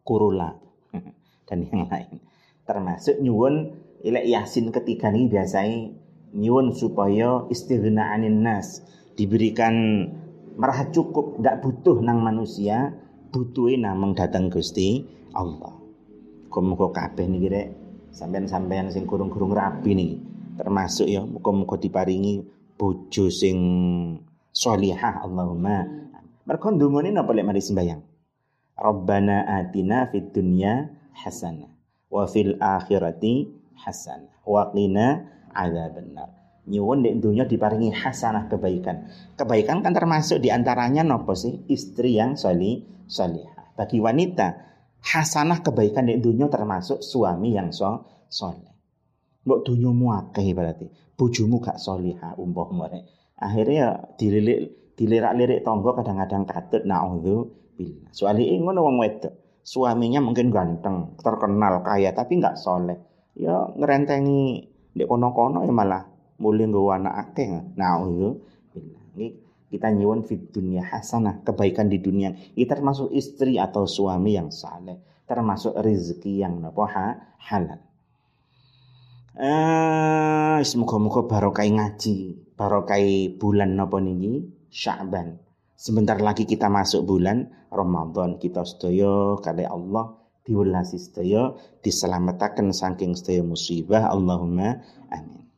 Kurula 0.04 0.50
dan 1.48 1.60
yang 1.70 1.88
lain. 1.88 2.20
Termasuk 2.66 3.22
nyuwun 3.22 3.56
ilek 4.04 4.26
Yasin 4.26 4.74
ketiga 4.74 5.14
ini 5.14 5.30
biasanya 5.30 5.94
nyuwun 6.34 6.74
supaya 6.74 7.46
istighna 7.50 8.14
anin 8.14 8.46
nas 8.46 8.82
diberikan 9.18 10.06
merah 10.60 10.90
cukup 10.92 11.40
tidak 11.40 11.66
butuh 11.66 11.98
nang 12.04 12.22
manusia 12.22 12.94
butuhin 13.30 13.86
namang 13.86 14.18
datang 14.18 14.50
Gusti 14.50 15.06
Allah. 15.38 15.78
Muga-muga 16.50 16.90
kabeh 16.90 17.30
niki 17.30 17.48
rek 17.50 17.68
sampean-sampean 18.10 18.90
sing 18.90 19.06
kurung-kurung 19.06 19.54
rapi 19.54 19.94
nih 19.94 20.12
termasuk 20.58 21.06
ya 21.06 21.22
muga-muga 21.22 21.78
diparingi 21.78 22.42
bojo 22.74 23.30
sing 23.30 23.58
sholihah 24.50 25.22
Allahumma. 25.22 25.86
Mergo 26.50 26.68
ndungone 26.74 27.14
napa 27.14 27.38
lek 27.38 27.46
mari 27.46 27.62
sembayang? 27.62 28.02
Rabbana 28.80 29.46
atina 29.46 30.10
fid 30.10 30.34
dunya 30.34 30.90
hasanah 31.14 31.70
wa 32.10 32.26
fil 32.26 32.58
akhirati 32.58 33.46
hasanah 33.78 34.42
wa 34.48 34.74
qina 34.74 35.30
adzabannar. 35.54 36.39
Nyuwun 36.68 37.06
di 37.06 37.16
dunia 37.16 37.48
diparingi 37.48 37.96
hasanah 37.96 38.52
kebaikan. 38.52 39.08
Kebaikan 39.40 39.80
kan 39.80 39.96
termasuk 39.96 40.44
di 40.44 40.52
antaranya 40.52 41.06
nopo 41.08 41.38
sih 41.38 41.64
istri 41.72 42.20
yang 42.20 42.36
soli 42.36 42.84
solihah. 43.08 43.74
Bagi 43.80 44.04
wanita 44.04 44.48
hasanah 45.00 45.64
kebaikan 45.64 46.12
di 46.12 46.20
dunia 46.20 46.52
termasuk 46.52 47.00
suami 47.00 47.56
yang 47.56 47.72
so 47.72 48.06
soleh. 48.28 48.70
Mbok 49.48 49.60
dunia 49.66 49.90
muakeh 49.90 50.46
berarti 50.52 50.88
bojomu 51.16 51.64
gak 51.64 51.80
solihah 51.80 52.36
umpama 52.38 52.92
Akhirnya 53.40 54.16
dililik 54.20 54.94
dilirak-lirik 55.00 55.64
tonggo 55.64 55.96
kadang-kadang 55.96 56.44
katut 56.44 56.84
naudzu 56.84 57.48
billah. 57.80 58.12
Soalnya 58.12 58.52
ngono 58.60 58.84
wong 58.84 58.98
wedok. 59.00 59.34
Suaminya 59.64 60.18
mungkin 60.18 60.50
ganteng, 60.50 61.14
terkenal, 61.22 61.86
kaya, 61.86 62.10
tapi 62.12 62.42
nggak 62.42 62.58
soleh. 62.58 62.98
Ya 63.38 63.70
ngerentengi 63.78 64.66
di 64.92 65.04
kono-kono 65.06 65.62
ya 65.64 65.72
malah 65.72 66.09
mulai 66.40 66.66
nggawa 66.66 67.04
anak 67.04 67.16
akeh. 67.30 67.52
Nah, 67.76 68.02
ini 69.16 69.28
kita 69.70 69.94
nyuwun 69.94 70.26
fit 70.26 70.50
dunia 70.50 70.82
hasanah, 70.82 71.46
kebaikan 71.46 71.92
di 71.92 72.02
dunia. 72.02 72.34
Kita 72.34 72.74
termasuk 72.74 73.14
istri 73.14 73.62
atau 73.62 73.86
suami 73.86 74.34
yang 74.34 74.50
saleh, 74.50 74.98
termasuk 75.30 75.78
rezeki 75.78 76.42
yang 76.42 76.58
napa 76.58 76.90
halal. 77.38 77.80
Eh, 79.40 80.60
semoga-moga 80.66 81.24
barokai 81.30 81.70
ngaji, 81.72 82.18
barokai 82.58 83.38
bulan 83.38 83.78
napa 83.78 84.02
niki 84.02 84.44
Sya'ban. 84.70 85.38
Sebentar 85.80 86.20
lagi 86.20 86.44
kita 86.44 86.68
masuk 86.68 87.08
bulan 87.08 87.48
Ramadan. 87.72 88.36
Kita 88.36 88.68
sedaya 88.68 89.40
kali 89.40 89.64
Allah 89.64 90.12
diwelasi 90.44 90.98
sedaya 91.00 91.56
diselamatkan 91.80 92.74
saking 92.76 93.16
sedaya 93.16 93.46
musibah. 93.46 94.12
Allahumma 94.12 94.82
amin. 95.10 95.49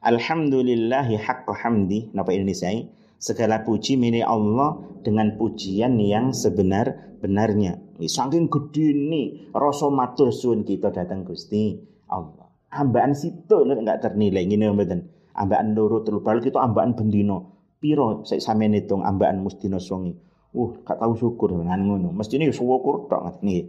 Alhamdulillahi 0.00 1.20
haqqa 1.20 1.52
hamdi. 1.60 2.08
Napa 2.16 2.32
Indonesia? 2.32 2.72
Segala 3.20 3.60
puji 3.68 4.00
milik 4.00 4.24
Allah 4.24 4.80
dengan 5.04 5.36
pujian 5.36 6.00
yang 6.00 6.32
sebenar-benarnya. 6.32 8.00
Saking 8.00 8.48
gede 8.48 8.96
nih 8.96 9.52
rasa 9.52 9.92
matur 9.92 10.32
kita 10.64 10.88
datang 10.88 11.28
Gusti 11.28 11.76
Allah. 12.08 12.48
Ambaan 12.72 13.12
situ 13.12 13.60
enggak 13.68 14.00
ternilai 14.00 14.48
ngene 14.48 14.72
mboten. 14.72 15.00
Ambaan 15.36 15.76
loro 15.76 16.00
telu 16.00 16.24
kita 16.24 16.64
ambaan 16.64 16.96
bendino 16.96 17.60
piro 17.80 18.22
saya 18.28 18.38
sampeyan 18.44 18.76
hitung 18.76 19.02
ambaan 19.02 19.40
mustina 19.40 19.80
songi. 19.80 20.12
Uh, 20.50 20.76
gak 20.84 21.00
tahu 21.00 21.16
syukur 21.16 21.56
dengan 21.56 21.80
ngono. 21.80 22.12
Mestine 22.12 22.48
ya 22.48 22.54
syukur 22.54 23.08
tok 23.08 23.40
nggih. 23.40 23.64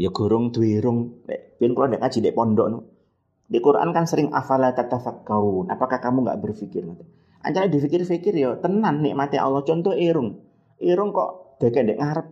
Ya 0.00 0.08
gorong 0.08 0.52
duwe 0.52 0.80
irung. 0.80 1.24
Nek 1.28 1.60
kula 1.60 1.86
nek 1.92 2.00
ngaji 2.00 2.18
nek 2.24 2.34
pondok 2.34 2.66
no. 2.72 2.78
Di 3.50 3.58
Quran 3.58 3.90
kan 3.90 4.06
sering 4.06 4.30
afala 4.30 4.70
tatafakkarun. 4.70 5.74
Apakah 5.74 5.98
kamu 5.98 6.22
nggak 6.22 6.38
berpikir? 6.38 6.86
Ancane 7.42 7.66
dipikir-pikir 7.66 8.34
ya 8.38 8.54
tenan 8.62 9.02
nikmati 9.02 9.42
Allah. 9.42 9.66
Contoh 9.66 9.90
irung. 9.90 10.38
Irung 10.78 11.10
kok 11.10 11.58
deke 11.58 11.82
ndek 11.82 11.98
ngarep 11.98 12.26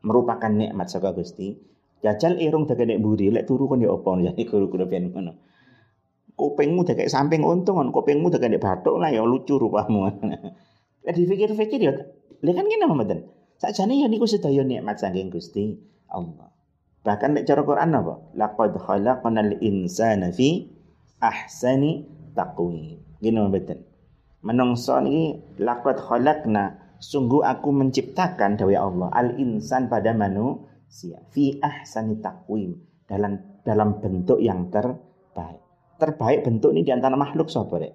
merupakan 0.00 0.48
nikmat 0.48 0.88
saka 0.88 1.12
Gusti. 1.12 1.60
Jajal 2.00 2.40
irung 2.40 2.64
deke 2.64 2.88
ndek 2.88 2.98
mburi 3.04 3.28
lek 3.28 3.44
turu 3.44 3.68
kon 3.68 3.84
ya 3.84 3.92
apa 3.92 4.16
ya 4.24 4.32
guru 4.48 4.72
kula 4.72 4.88
pian 4.88 5.12
ngono 5.12 5.52
kupingmu 6.36 6.82
kayak 6.88 7.12
samping 7.12 7.44
untung 7.44 7.76
kan 7.80 7.88
kupingmu 7.92 8.32
udah 8.32 8.40
kayak 8.40 8.60
batuk 8.60 8.96
lah 8.98 9.12
ya 9.12 9.22
lucu 9.24 9.56
rupamu 9.60 10.08
ya 11.04 11.10
dipikir-pikir 11.12 11.80
ya 11.80 11.92
lihat 12.42 12.56
kan 12.56 12.66
gini 12.66 12.84
Muhammadan 12.88 13.20
nih 13.62 13.96
ya 14.02 14.06
niku 14.10 14.26
sedaya 14.26 14.62
nikmat 14.66 14.98
saking 14.98 15.30
Gusti 15.30 15.78
Allah 16.10 16.50
bahkan 17.02 17.34
nek 17.34 17.44
cara 17.44 17.62
Quran 17.66 17.98
apa 17.98 18.14
laqad 18.38 18.72
khalaqnal 18.78 19.58
insana 19.62 20.30
fi 20.30 20.70
ahsani 21.18 22.06
taqwim 22.34 22.98
gini 23.18 23.38
Muhammadan 23.38 23.82
menungso 24.42 24.98
niki 25.02 25.42
laqad 25.58 25.98
khalaqna 25.98 26.78
sungguh 27.02 27.42
aku 27.42 27.74
menciptakan 27.74 28.58
dawai 28.58 28.78
Allah 28.78 29.08
al 29.10 29.38
insan 29.38 29.90
pada 29.90 30.14
manusia 30.14 31.18
fi 31.34 31.58
ahsani 31.58 32.22
taqwim 32.22 32.78
dalam 33.10 33.38
dalam 33.66 33.98
bentuk 33.98 34.38
yang 34.38 34.70
terbaik 34.70 35.62
terbaik 36.02 36.42
bentuk 36.42 36.74
ini 36.74 36.82
di 36.82 36.90
antara 36.90 37.14
makhluk 37.14 37.46
sapa 37.46 37.78
rek? 37.78 37.94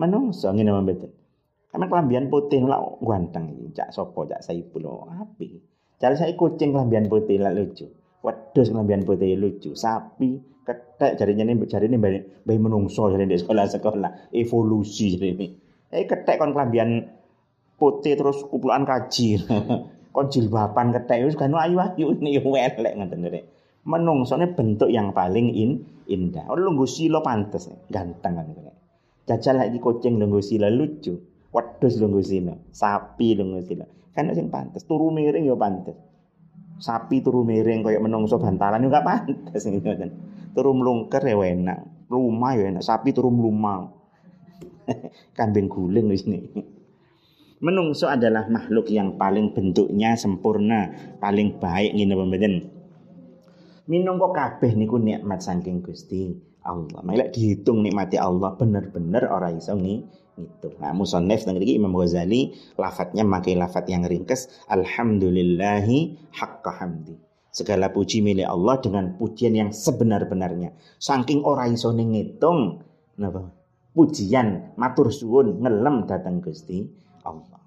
Menungso 0.00 0.48
ngene 0.48 0.72
mboten. 0.72 1.12
Karena 1.68 1.84
kelambian 1.84 2.32
putih 2.32 2.64
lah 2.64 2.80
ganteng 3.04 3.72
cak 3.76 3.92
sapa 3.92 4.24
cak 4.24 4.40
Saipul 4.40 4.88
api. 4.88 5.60
Cara 6.00 6.16
saya 6.16 6.32
kucing 6.32 6.72
kelambian 6.72 7.12
putih 7.12 7.36
lah 7.36 7.52
lucu. 7.52 7.92
Wedhus 8.22 8.70
kelambian 8.70 9.02
putih 9.02 9.34
lucu, 9.34 9.74
sapi 9.74 10.38
ketek 10.62 11.18
jarinya 11.18 11.42
ini 11.42 11.66
jari 11.66 11.90
ini 11.90 11.98
bayi 11.98 12.58
menungso 12.62 13.10
jari 13.10 13.26
di 13.26 13.34
sekolah-sekolah 13.34 14.30
evolusi 14.30 15.18
jadi 15.18 15.34
ini. 15.34 15.46
Eh 15.90 16.06
ketek 16.06 16.38
kon 16.38 16.54
kelambian 16.54 17.02
putih 17.74 18.14
terus 18.14 18.46
kumpulan 18.46 18.86
kaji. 18.86 19.42
kon 20.14 20.30
jilbaban 20.30 20.94
ketek 20.94 21.26
wis 21.26 21.34
kan 21.34 21.50
ayu-ayu 21.50 22.14
ini 22.22 22.38
elek 22.38 22.94
ngoten 22.94 23.26
rek 23.26 23.44
menungsone 23.82 24.54
bentuk 24.54 24.88
yang 24.90 25.10
paling 25.10 25.50
in, 25.50 25.82
indah. 26.06 26.46
Oh 26.46 26.58
lunggu 26.58 26.86
sila 26.86 27.18
pantes, 27.22 27.66
ganteng 27.90 28.38
kan 28.38 28.46
kene. 28.54 28.72
Jajal 29.26 29.58
lagi 29.58 29.78
kucing 29.82 30.18
lunggu 30.18 30.42
sila 30.42 30.70
lucu. 30.70 31.18
Wedhus 31.52 32.00
lunggu 32.00 32.22
sila, 32.24 32.54
sapi 32.72 33.36
lunggu 33.36 33.60
sila. 33.66 33.84
Kan 34.14 34.32
sing 34.32 34.48
pantes, 34.48 34.86
turu 34.88 35.12
miring 35.12 35.44
ya 35.48 35.56
pantes. 35.58 35.96
Sapi 36.82 37.22
turu 37.22 37.46
miring 37.46 37.86
koyo 37.86 38.02
menungso 38.02 38.42
bantalan 38.42 38.82
juga 38.82 39.06
pantes 39.06 39.62
ngoten. 39.62 40.10
Turu 40.50 40.74
mlungker 40.74 41.22
ya 41.22 41.38
enak, 41.38 42.10
rumah 42.10 42.58
ya 42.58 42.66
enak, 42.74 42.82
sapi 42.82 43.14
turu 43.14 43.30
mlumang. 43.30 43.94
Kambing 45.38 45.70
guling 45.70 46.10
wis 46.10 46.26
nih. 46.26 46.42
Menungso 47.62 48.10
adalah 48.10 48.50
makhluk 48.50 48.90
yang 48.90 49.14
paling 49.14 49.54
bentuknya 49.54 50.18
sempurna, 50.18 50.90
paling 51.22 51.62
baik 51.62 51.94
ngene 51.94 52.18
pembedan 52.18 52.54
minangka 53.90 54.30
kabeh 54.30 54.78
niku 54.78 54.98
nikmat 54.98 55.42
saking 55.42 55.82
Gusti 55.82 56.51
Allah. 56.62 57.00
Mek 57.02 57.34
dihitung 57.34 57.82
nikmati 57.82 58.16
Allah 58.18 58.54
bener-bener 58.54 59.26
ora 59.26 59.50
iso 59.50 59.74
ngitung. 59.74 60.78
Nah, 60.78 60.94
musannif 60.94 61.42
teng 61.42 61.58
iki 61.58 61.76
Imam 61.76 61.94
Ghazali 61.94 62.54
lafadznya 62.78 63.26
makai 63.26 63.58
lafadz 63.58 63.90
yang 63.90 64.06
ringkes 64.06 64.48
alhamdulillahi 64.70 66.30
haqqa 66.34 66.70
hamdi. 66.82 67.18
Segala 67.52 67.92
puji 67.92 68.24
milik 68.24 68.48
Allah 68.48 68.80
dengan 68.80 69.12
pujian 69.20 69.52
yang 69.52 69.70
sebenar-benarnya. 69.76 70.72
Saking 70.96 71.44
ora 71.44 71.68
iso 71.68 71.92
ngitung 71.92 72.80
napa? 73.20 73.52
Pujian 73.92 74.72
matur 74.80 75.12
suwun 75.12 75.60
ngelem 75.60 76.08
datang 76.08 76.40
Gusti 76.40 76.80
Allah. 77.28 77.60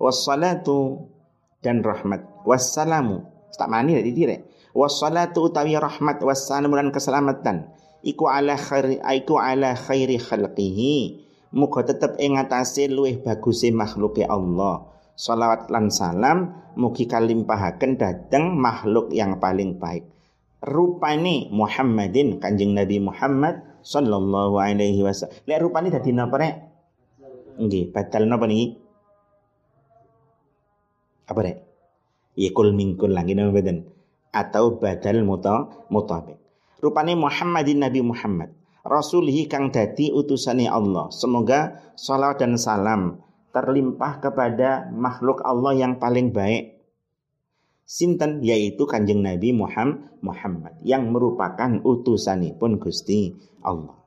Wassalatu 0.00 1.12
dan 1.60 1.84
rahmat 1.84 2.42
wassalamu 2.48 3.28
tak 3.52 3.68
mani 3.68 4.00
dari 4.00 4.10
dire 4.16 4.36
wassalatu 4.72 5.52
utawi 5.52 5.76
rahmat 5.76 6.20
wassalamu 6.24 6.80
dan 6.80 6.88
keselamatan. 6.90 7.68
Iku 8.02 8.26
ala 8.26 8.58
khairi 8.58 8.98
iku 8.98 9.38
ala 9.38 9.78
khairi 9.78 10.18
khalqihi. 10.18 11.22
Muga 11.52 11.84
tetep 11.84 12.16
ing 12.16 12.40
atase 12.40 12.88
luwih 12.88 13.20
baguse 13.20 13.68
makhluke 13.70 14.24
Allah. 14.24 14.88
Salawat 15.12 15.68
lan 15.68 15.92
salam 15.92 16.56
mugi 16.74 17.04
kalimpahaken 17.04 18.00
dateng 18.00 18.56
makhluk 18.56 19.12
yang 19.12 19.36
paling 19.36 19.76
baik. 19.76 20.08
Rupane 20.64 21.52
Muhammadin 21.52 22.40
Kanjeng 22.40 22.72
Nabi 22.72 22.96
Muhammad 22.98 23.60
sallallahu 23.84 24.56
alaihi 24.56 25.04
wasallam. 25.04 25.36
Lek 25.44 25.60
rupane 25.60 25.92
dadi 25.92 26.10
napa 26.16 26.40
rek? 26.40 26.54
Nggih 27.60 27.92
batal 27.92 28.24
napa 28.24 28.48
niki? 28.48 28.80
Apa 31.28 31.40
rek? 31.44 31.56
Ya 32.32 32.48
kul 32.56 32.72
mingkul 32.72 33.12
lagi 33.12 33.36
nama 33.36 33.52
badan 33.52 33.84
atau 34.32 34.80
badal 34.80 35.22
muta 35.22 35.68
mutabik. 35.92 36.40
Rupane 36.82 37.14
Muhammadin 37.14 37.84
Nabi 37.84 38.00
Muhammad. 38.02 38.50
Rasulihi 38.82 39.46
kang 39.46 39.70
dadi 39.70 40.10
utusane 40.10 40.66
Allah. 40.66 41.06
Semoga 41.14 41.78
salawat 41.94 42.42
dan 42.42 42.58
salam 42.58 43.22
terlimpah 43.54 44.18
kepada 44.18 44.90
makhluk 44.90 45.44
Allah 45.46 45.78
yang 45.78 46.02
paling 46.02 46.34
baik. 46.34 46.82
sinten 47.92 48.40
yaitu 48.40 48.88
Kanjeng 48.88 49.20
Nabi 49.20 49.52
Muhammad 49.52 50.74
yang 50.80 51.12
merupakan 51.12 51.76
utusanipun 51.84 52.80
Gusti 52.80 53.36
Allah. 53.60 54.01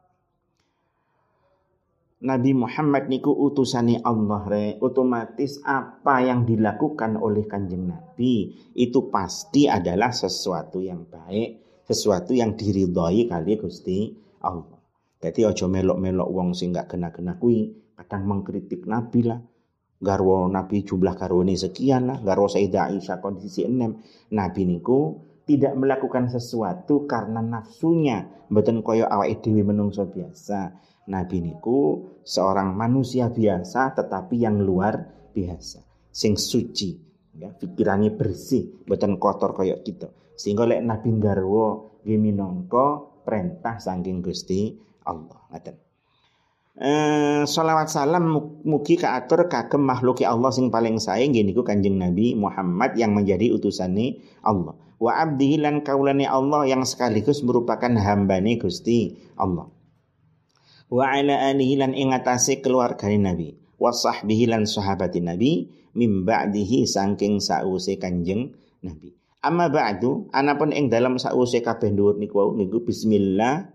Nabi 2.25 2.57
Muhammad 2.57 3.05
niku 3.05 3.29
utusani 3.29 4.01
Allah 4.01 4.43
re. 4.49 4.65
Otomatis 4.81 5.61
apa 5.61 6.25
yang 6.25 6.41
dilakukan 6.41 7.21
oleh 7.21 7.45
kanjeng 7.45 7.85
Nabi 7.85 8.49
itu 8.73 9.13
pasti 9.13 9.69
adalah 9.69 10.09
sesuatu 10.09 10.81
yang 10.81 11.05
baik 11.05 11.65
sesuatu 11.85 12.33
yang 12.33 12.57
diridhoi 12.57 13.29
kali 13.29 13.61
Gusti 13.61 14.09
Allah. 14.41 14.81
Jadi 15.21 15.45
ojo 15.45 15.65
melok-melok 15.69 16.29
wong 16.29 16.57
sing 16.57 16.73
gak 16.73 16.97
kena-kena 16.97 17.38
kui 17.38 17.69
kadang 17.93 18.25
mengkritik 18.25 18.89
Nabi 18.89 19.21
lah. 19.25 19.39
Garwo 19.95 20.51
Nabi 20.51 20.83
jumlah 20.83 21.15
garwane 21.15 21.55
sekian 21.55 22.09
lah 22.09 22.19
garwo 22.19 22.51
Sayyidah 22.51 22.91
Aisyah 22.91 23.23
kondisi 23.23 23.63
enam 23.63 24.01
Nabi 24.35 24.67
niku 24.67 25.23
tidak 25.45 25.77
melakukan 25.77 26.27
sesuatu 26.27 27.05
karena 27.05 27.39
nafsunya. 27.39 28.49
Mboten 28.49 28.81
koyo 28.81 29.05
awake 29.05 29.45
dhewe 29.45 29.61
menungso 29.61 30.09
biasa 30.09 30.73
Nabi 31.06 31.38
niku 31.38 32.02
seorang 32.26 32.74
manusia 32.74 33.30
biasa 33.30 33.94
tetapi 33.94 34.41
yang 34.41 34.58
luar 34.58 35.06
biasa, 35.30 35.86
sing 36.10 36.34
suci, 36.34 36.98
ya 37.38 37.54
pikirannya 37.54 38.18
bersih, 38.18 38.82
bukan 38.89 39.22
kotor 39.22 39.54
kayak 39.54 39.86
kita. 39.86 40.10
Sehingga 40.34 40.65
lek 40.65 40.82
Nabi 40.82 41.13
garwo 41.22 42.02
nggih 42.02 42.18
minangka 42.18 43.06
perintah 43.22 43.78
saking 43.78 44.26
Gusti 44.26 44.74
Allah. 45.06 45.46
Ngaten. 45.54 45.76
Eh, 46.76 47.48
salawat 47.48 47.88
salam 47.88 48.36
mugi 48.68 49.00
kaatur 49.00 49.48
kagem 49.48 49.80
makhluk 49.80 50.20
Allah 50.28 50.52
sing 50.52 50.68
paling 50.68 51.00
sae 51.00 51.24
nggih 51.24 51.48
niku 51.48 51.63
Kanjeng 51.63 51.96
Nabi 51.96 52.36
Muhammad 52.36 52.98
yang 52.98 53.13
menjadi 53.13 53.54
utusane 53.54 54.20
Allah. 54.44 54.76
Wa 55.00 55.22
abdihi 55.24 55.62
lan 55.62 55.86
kaulane 55.86 56.28
Allah 56.28 56.68
yang 56.68 56.84
sekaligus 56.84 57.46
merupakan 57.46 57.94
hambane 57.94 58.60
Gusti 58.60 59.15
Allah 59.39 59.74
wa 60.89 61.06
ala 61.10 61.52
alihi 61.52 61.82
lan 61.82 61.91
ing 61.98 62.13
atase 62.13 62.62
keluargane 62.62 63.17
Nabi 63.17 63.50
wa 63.82 63.91
sahbihi 63.91 64.50
lan 64.50 64.69
sahabatin 64.69 65.28
Nabi 65.30 65.69
mim 65.95 66.28
ba'dihi 66.28 66.84
saking 66.86 67.39
sause 67.39 67.95
Kanjeng 67.98 68.52
Nabi. 68.84 69.15
Amma 69.45 69.69
ba'du 69.69 70.30
anapun 70.36 70.76
ing 70.76 70.91
dalam 70.91 71.21
sause 71.21 71.62
kabeh 71.62 71.93
dhuwur 71.93 72.17
niku 72.17 72.54
niku 72.58 72.84
bismillah 72.84 73.71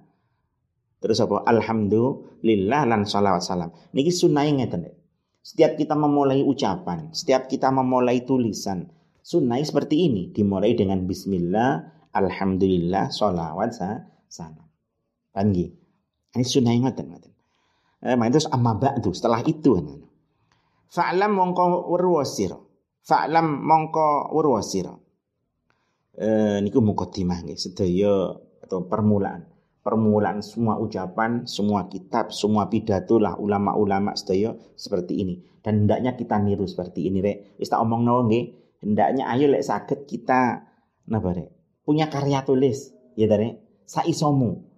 terus 1.00 1.16
apa 1.24 1.42
alhamdulillah 1.48 2.84
lan 2.84 3.08
salawat 3.08 3.40
salam. 3.40 3.72
Niki 3.96 4.12
sunnah 4.12 4.44
ngeten. 4.44 4.92
Setiap 5.40 5.80
kita 5.80 5.96
memulai 5.96 6.44
ucapan, 6.44 7.08
setiap 7.16 7.48
kita 7.48 7.72
memulai 7.72 8.28
tulisan, 8.28 8.92
sunnah 9.24 9.56
seperti 9.64 10.04
ini 10.04 10.28
dimulai 10.36 10.76
dengan 10.76 11.08
bismillah, 11.08 11.80
alhamdulillah, 12.12 13.08
salawat 13.08 13.72
salam. 14.28 14.68
Panggi. 15.32 15.79
Ini 16.30 16.46
sunnah 16.46 16.70
ingatan. 16.70 17.18
Eh, 18.00 18.16
terus 18.30 18.46
amma 18.48 18.78
ba'du 18.78 19.10
setelah 19.10 19.42
itu. 19.42 19.74
Fa'lam 20.90 21.32
mongko 21.34 21.90
werwasir. 21.90 22.54
Fa'lam 23.02 23.66
mongko 23.66 24.30
werwasir. 24.34 24.86
Eh, 26.20 26.58
niku 26.62 26.78
mukaddimah 26.82 27.42
nggih 27.46 27.58
sedaya 27.58 28.34
atau 28.62 28.86
permulaan. 28.86 29.46
Permulaan 29.80 30.44
semua 30.44 30.76
ucapan, 30.76 31.48
semua 31.48 31.88
kitab, 31.88 32.30
semua 32.30 32.68
pidato 32.68 33.16
lah 33.16 33.34
ulama-ulama 33.40 34.12
sedaya 34.14 34.52
seperti 34.76 35.24
ini. 35.24 35.34
Dan 35.60 35.84
hendaknya 35.84 36.14
kita 36.14 36.38
niru 36.38 36.68
seperti 36.68 37.10
ini 37.10 37.18
rek. 37.24 37.58
Wis 37.58 37.72
tak 37.72 37.80
omong 37.82 38.06
nawa 38.06 38.28
nggih. 38.28 38.44
Hendaknya 38.80 39.28
ayo 39.34 39.50
lek 39.50 39.64
sakit 39.64 40.08
kita 40.08 40.68
napa 41.10 41.36
rek? 41.36 41.48
Punya 41.84 42.06
karya 42.12 42.44
tulis 42.44 42.92
ya 43.16 43.26
dari 43.26 43.56
saisomu. 43.88 44.69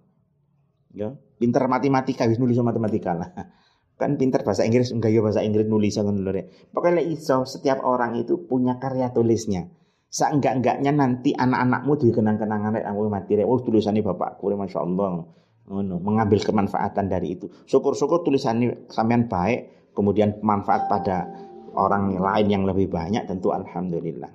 Ya, 0.93 1.17
pinter 1.41 1.65
matematika 1.65 2.29
wis 2.29 2.37
nulis 2.37 2.57
matematika 2.61 3.17
lah. 3.17 3.29
Kan 3.99 4.17
pinter 4.17 4.41
bahasa 4.41 4.65
Inggris 4.65 4.89
enggak 4.89 5.13
ya 5.13 5.21
bahasa 5.21 5.41
Inggris 5.45 5.69
nulis 5.69 5.97
ngono 5.97 6.21
lho 6.25 6.49
pokoknya 6.73 7.01
iso 7.05 7.45
setiap 7.45 7.85
orang 7.85 8.17
itu 8.17 8.45
punya 8.45 8.81
karya 8.81 9.13
tulisnya. 9.13 9.69
Seenggak-enggaknya 10.13 10.93
nanti 10.93 11.33
anak-anakmu 11.33 11.97
dikenang-kenangan 11.97 12.77
rek. 12.77 12.85
Aku 12.85 13.09
mati 13.09 13.33
rek. 13.33 13.49
Oh 13.49 13.57
tulisannya 13.57 14.05
bapakku 14.05 14.53
masya 14.53 14.85
Allah. 14.85 15.25
Ngono 15.69 15.95
mengambil 15.97 16.37
kemanfaatan 16.41 17.09
dari 17.09 17.33
itu. 17.33 17.49
Syukur-syukur 17.65 18.21
tulisannya 18.21 18.89
sampean 18.93 19.25
baik 19.25 19.93
kemudian 19.97 20.41
manfaat 20.41 20.89
pada 20.89 21.29
orang 21.73 22.13
lain 22.17 22.47
yang 22.49 22.63
lebih 22.65 22.89
banyak 22.89 23.25
tentu 23.25 23.49
alhamdulillah. 23.53 24.29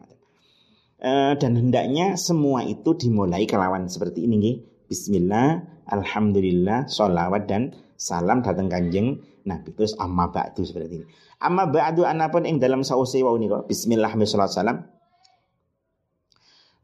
E, 0.99 1.38
dan 1.38 1.55
hendaknya 1.55 2.18
semua 2.18 2.66
itu 2.66 2.99
dimulai 2.99 3.47
kelawan 3.47 3.87
seperti 3.87 4.27
ini 4.27 4.59
Bismillah 4.88 5.79
Alhamdulillah, 5.88 6.85
sholawat 6.88 7.48
dan 7.48 7.72
salam 7.96 8.44
datang 8.44 8.68
kanjeng 8.68 9.24
Nabi. 9.48 9.72
Terus 9.72 9.96
amma 9.96 10.29
ba'du 10.29 10.61
seperti 10.61 11.01
ini. 11.01 11.07
Amma 11.40 11.64
ba'du 11.64 12.05
anapun 12.05 12.44
ing 12.44 12.61
dalam 12.61 12.85
sausi 12.85 13.24
wau. 13.24 13.40
Bismillah 13.64 14.12
sallallahu 14.12 14.53
salam. 14.53 14.79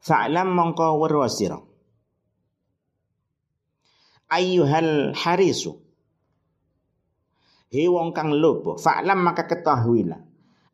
Fa'lam 0.01 0.47
mongko 0.53 0.97
warwasira. 1.01 1.61
Ayyuhal 4.33 5.13
harisu. 5.13 5.77
He 7.69 7.85
wong 7.85 8.09
kang 8.13 8.33
lobo. 8.33 8.77
Fa'lam 8.81 9.21
maka 9.21 9.45
ketahuilah. 9.45 10.21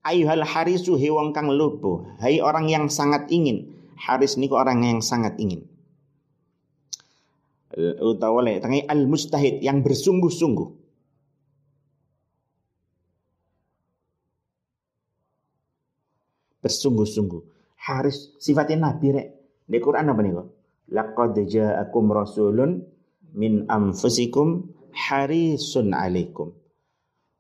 Ayyuhal 0.08 0.48
harisu 0.48 0.96
he 0.96 1.12
wong 1.12 1.36
kang 1.36 1.52
lobo. 1.52 2.08
Hai 2.24 2.40
orang 2.40 2.72
yang 2.72 2.88
sangat 2.88 3.28
ingin. 3.28 3.76
Haris 4.00 4.40
niku 4.40 4.56
orang 4.56 4.82
yang 4.82 5.00
sangat 5.04 5.38
ingin 5.38 5.71
utawa 7.78 8.44
le 8.44 8.60
tangi 8.60 8.84
al 8.84 9.08
mustahid 9.08 9.64
yang 9.64 9.84
bersungguh-sungguh. 9.84 10.70
Bersungguh-sungguh. 16.62 17.42
Haris 17.82 18.38
sifatnya 18.38 18.92
nabi 18.92 19.08
rek. 19.16 19.28
Di 19.66 19.80
Quran 19.82 20.12
apa 20.12 20.22
nih 20.22 20.32
kok? 20.36 20.48
Laqad 20.92 21.36
ja'akum 21.48 22.06
rasulun 22.12 22.84
min 23.34 23.66
anfusikum 23.66 24.70
harisun 24.94 25.96
alaikum. 25.96 26.54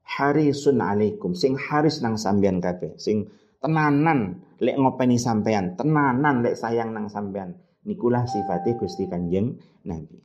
Harisun 0.08 0.82
alaikum. 0.82 1.38
Sing 1.38 1.54
haris 1.60 2.02
nang 2.02 2.18
sampean 2.18 2.64
kabeh. 2.64 2.98
Sing 2.98 3.30
tenanan 3.62 4.42
lek 4.58 4.80
ngopeni 4.80 5.22
sampean. 5.22 5.78
Tenanan 5.78 6.42
lek 6.42 6.58
sayang 6.58 6.96
nang 6.96 7.12
sampean 7.12 7.54
Nikulah 7.82 8.30
sifatnya 8.30 8.78
Gusti 8.78 9.10
Kanjeng 9.10 9.58
Nabi. 9.90 10.22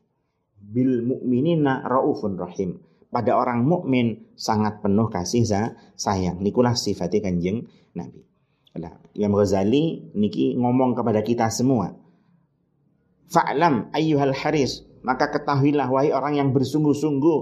Bil 0.60 1.00
mukminina 1.00 1.80
raufun 1.88 2.36
rahim. 2.36 2.80
Pada 3.08 3.38
orang 3.38 3.64
mukmin 3.64 4.28
sangat 4.36 4.84
penuh 4.84 5.08
kasih 5.08 5.48
sayang. 5.96 6.36
Nikulah 6.44 6.76
sifatnya 6.76 7.32
Kanjeng 7.32 7.64
Nabi. 7.96 8.20
Nah, 8.76 8.92
Imam 9.16 9.40
Ghazali 9.40 10.12
niki 10.12 10.52
ngomong 10.52 10.92
kepada 10.92 11.24
kita 11.24 11.48
semua. 11.48 11.96
Fa'lam 13.32 13.88
ayyuhal 13.96 14.36
haris. 14.36 14.84
Maka 15.00 15.32
ketahuilah 15.32 15.88
wahai 15.88 16.12
orang 16.12 16.36
yang 16.36 16.48
bersungguh-sungguh. 16.52 17.38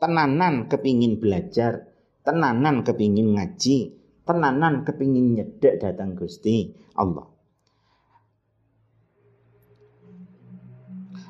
Tenanan 0.00 0.70
kepingin 0.70 1.20
belajar. 1.20 1.92
Tenanan 2.24 2.86
kepingin 2.86 3.36
ngaji. 3.36 3.78
Tenanan 4.24 4.86
kepingin 4.86 5.36
nyedek 5.36 5.82
datang 5.82 6.16
Gusti 6.16 6.72
Allah. 6.96 7.37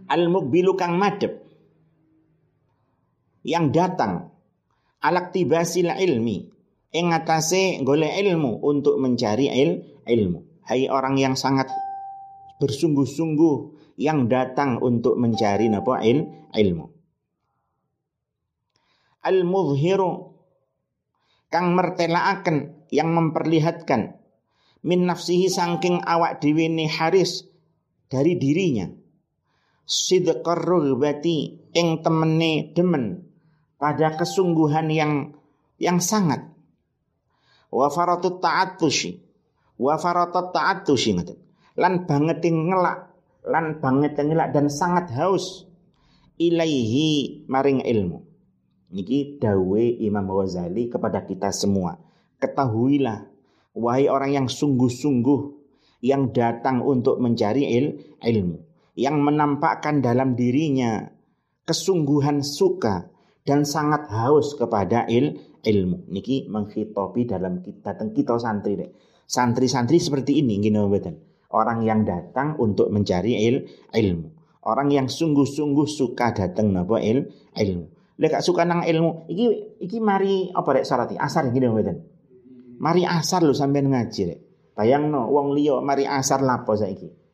Al-mukbilu 0.09 0.75
kang 0.75 0.97
madep 0.97 1.45
yang 3.45 3.71
datang. 3.71 4.33
Alak 4.99 5.31
tibasil 5.31 5.95
ilmi. 5.95 6.51
Ing 6.89 7.13
atase 7.13 7.85
golek 7.85 8.17
ilmu 8.17 8.65
untuk 8.65 8.97
mencari 8.97 9.53
il, 9.53 10.01
ilmu. 10.09 10.65
Hai 10.65 10.89
orang 10.89 11.21
yang 11.21 11.37
sangat 11.37 11.69
bersungguh-sungguh 12.59 13.57
yang 14.01 14.27
datang 14.27 14.81
untuk 14.81 15.21
mencari 15.21 15.69
napa 15.69 16.01
il, 16.03 16.49
ilmu. 16.51 16.87
Al 19.29 19.45
muzhiru 19.45 20.33
kang 21.53 21.77
mertelaaken 21.77 22.89
yang 22.89 23.13
memperlihatkan. 23.13 24.17
Min 24.89 25.05
nafsihi 25.05 25.53
sangking 25.53 26.01
awak 26.09 26.41
dhewe 26.41 26.71
haris 26.89 27.45
dari 28.09 28.41
dirinya 28.41 28.89
sidqar 29.89 30.61
rugbati 30.61 31.73
ing 31.73 32.05
temene 32.05 32.77
demen 32.77 33.25
pada 33.81 34.21
kesungguhan 34.21 34.93
yang 34.93 35.33
yang 35.81 35.97
sangat. 36.05 36.45
Wa 37.73 37.89
faratut 37.89 38.45
ta'attushi 38.45 39.17
wa 39.81 39.97
faratut 39.97 40.53
ta'attushi 40.53 41.11
ngoten 41.17 41.39
lan 41.79 42.05
banget 42.05 42.45
ngelak 42.45 43.09
lan 43.49 43.81
banget 43.81 44.21
ngelak 44.21 44.53
dan 44.53 44.69
sangat 44.69 45.09
haus 45.17 45.65
ilaihi 46.37 47.45
maring 47.49 47.81
ilmu. 47.81 48.29
Niki 48.89 49.37
dawe 49.37 49.85
Imam 50.01 50.25
Ghazali 50.33 50.89
kepada 50.89 51.25
kita 51.25 51.53
semua. 51.53 52.01
Ketahuilah 52.41 53.29
wahai 53.77 54.09
orang 54.09 54.33
yang 54.33 54.49
sungguh-sungguh 54.49 55.41
yang 56.01 56.31
datang 56.33 56.81
untuk 56.81 57.19
mencari 57.21 57.69
il, 57.69 58.17
ilmu, 58.23 58.57
yang 58.99 59.23
menampakkan 59.23 60.03
dalam 60.03 60.35
dirinya 60.35 61.07
kesungguhan 61.63 62.43
suka 62.43 63.07
dan 63.47 63.63
sangat 63.63 64.11
haus 64.11 64.59
kepada 64.59 65.07
il, 65.07 65.39
ilmu. 65.63 66.11
Niki 66.11 66.51
menghitopi 66.51 67.23
dalam 67.23 67.63
kita 67.63 67.95
teng 67.95 68.11
kita 68.11 68.35
santri 68.43 68.75
deh. 68.75 68.91
Santri-santri 69.23 70.03
seperti 70.03 70.43
ini 70.43 70.59
gini 70.59 70.83
betul. 70.91 71.15
Orang 71.55 71.87
yang 71.87 72.03
datang 72.03 72.59
untuk 72.59 72.91
mencari 72.91 73.39
il, 73.39 73.71
ilmu. 73.95 74.29
Orang 74.67 74.91
yang 74.91 75.07
sungguh-sungguh 75.07 75.87
suka 75.87 76.35
datang 76.35 76.75
napa 76.75 76.99
il, 76.99 77.31
ilmu. 77.55 77.87
Lek 78.19 78.43
suka 78.43 78.67
nang 78.67 78.83
ilmu, 78.83 79.31
iki 79.31 79.79
iki 79.79 80.03
mari 80.03 80.51
apa 80.51 80.83
rek 80.83 80.85
syarat 80.85 81.15
asar 81.15 81.55
gini 81.55 81.71
betul. 81.71 82.03
Mari 82.83 83.07
asar 83.07 83.47
lu 83.47 83.55
sampai 83.55 83.87
ngaji 83.87 84.21
rek. 84.27 84.39
Bayang 84.75 85.07
no, 85.07 85.31
wong 85.31 85.55
liya 85.55 85.79
mari 85.79 86.03
asar 86.03 86.43
lapo 86.43 86.75
saiki. 86.75 87.28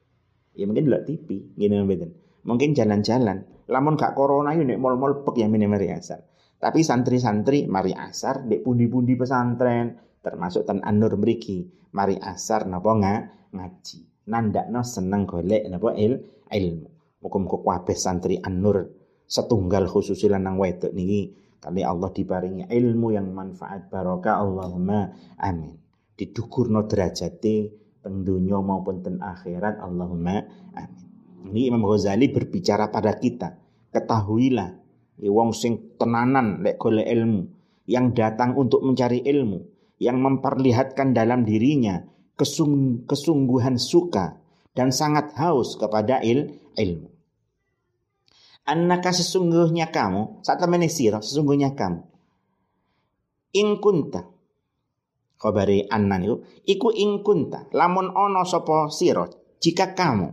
Ya 0.55 0.65
mungkin 0.71 0.87
delok 0.87 1.03
TV, 1.07 1.55
ngene 1.59 1.83
mboten. 1.83 2.11
Mungkin 2.47 2.73
jalan-jalan. 2.73 3.69
Lamun 3.71 3.97
gak 3.97 4.13
corona 4.15 4.53
yo 4.53 4.63
nek 4.63 4.77
mall-mall 4.77 5.25
pek 5.25 5.43
ya 5.43 5.47
mini 5.49 5.67
mari 5.67 5.89
asar. 5.91 6.21
Tapi 6.61 6.81
santri-santri 6.81 7.67
mari 7.67 7.93
asar 7.93 8.45
dek 8.47 8.63
pundi-pundi 8.63 9.19
pesantren 9.19 9.99
termasuk 10.25 10.65
ten 10.65 10.81
Anur 10.85 11.17
mriki 11.21 11.91
mari 11.93 12.17
asar 12.21 12.69
napa 12.69 12.93
nga, 13.01 13.15
ngaji. 13.53 14.29
Nandakno 14.31 14.81
seneng 14.81 15.29
golek 15.29 15.69
napa 15.69 15.93
il, 15.97 16.45
ilmu. 16.49 16.89
Muga-muga 17.25 17.59
kabeh 17.81 17.97
santri 17.97 18.37
Anur 18.41 19.05
setunggal 19.25 19.89
khusus 19.89 20.21
lanang 20.29 20.61
wedok 20.61 20.93
niki 20.93 21.33
kali 21.61 21.81
Allah 21.81 22.13
diparingi 22.13 22.69
ilmu 22.69 23.17
yang 23.17 23.33
manfaat 23.33 23.89
barokah 23.89 24.45
Allahumma 24.45 25.09
amin 25.41 25.81
didukurno 26.13 26.85
derajate 26.85 27.84
teng 28.05 28.21
maupun 28.61 29.01
teng 29.01 29.17
akhirat 29.19 29.81
Allahumma 29.81 30.45
amin. 30.77 31.05
Ini 31.45 31.69
Imam 31.69 31.85
Ghazali 31.85 32.33
berbicara 32.33 32.89
pada 32.89 33.21
kita. 33.21 33.61
Ketahuilah, 33.93 34.71
ya 35.21 35.31
wong 35.31 35.53
sing 35.53 35.97
tenanan 36.01 36.65
lek 36.65 36.81
ilmu, 36.81 37.43
yang 37.85 38.17
datang 38.17 38.57
untuk 38.57 38.81
mencari 38.81 39.21
ilmu, 39.21 39.61
yang 40.01 40.25
memperlihatkan 40.25 41.13
dalam 41.13 41.45
dirinya 41.45 42.01
kesung, 42.35 43.05
kesungguhan 43.05 43.77
suka 43.77 44.41
dan 44.73 44.91
sangat 44.91 45.37
haus 45.37 45.77
kepada 45.77 46.25
il, 46.25 46.59
ilmu. 46.75 47.13
Annaka 48.65 49.13
sesungguhnya 49.13 49.93
kamu, 49.93 50.41
saat 50.41 50.57
temen 50.57 50.81
sesungguhnya 50.89 51.77
kamu. 51.77 52.01
In 53.55 53.79
khabari 55.39 55.85
anna 55.91 56.17
niku 56.17 56.41
iku 56.65 56.89
ing 56.95 57.21
kunta. 57.21 57.69
Lamun 57.75 58.15
ana 58.15 58.43
sapa 58.47 58.89
sira 58.89 59.27
jika 59.61 59.93
kamu 59.93 60.29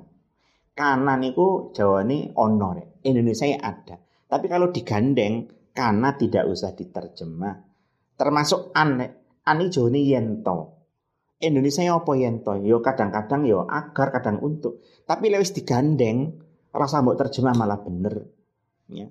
kana 0.77 1.17
niku 1.19 1.73
jawane 1.75 2.31
ono 2.37 2.69
rek. 2.75 2.87
Indonesia 3.01 3.57
ada. 3.57 3.97
Tapi 4.01 4.45
kalau 4.47 4.69
digandeng 4.69 5.49
kana 5.73 6.15
tidak 6.15 6.47
usah 6.47 6.71
diterjemah. 6.77 7.55
Termasuk 8.15 8.69
an 8.77 9.01
ani 9.41 9.65
jawane 9.73 9.99
yento 10.05 10.77
Indonesia 11.41 11.89
apa 11.89 12.11
yento 12.13 12.53
yo 12.61 12.85
kadang-kadang 12.85 13.49
yo 13.49 13.65
agar 13.65 14.13
kadang 14.13 14.37
untuk. 14.45 14.85
Tapi 15.09 15.33
lewis 15.33 15.51
digandeng 15.57 16.37
rasa 16.69 17.01
mbok 17.01 17.17
terjemah 17.17 17.57
malah 17.57 17.81
bener. 17.81 18.29
Ya. 18.93 19.09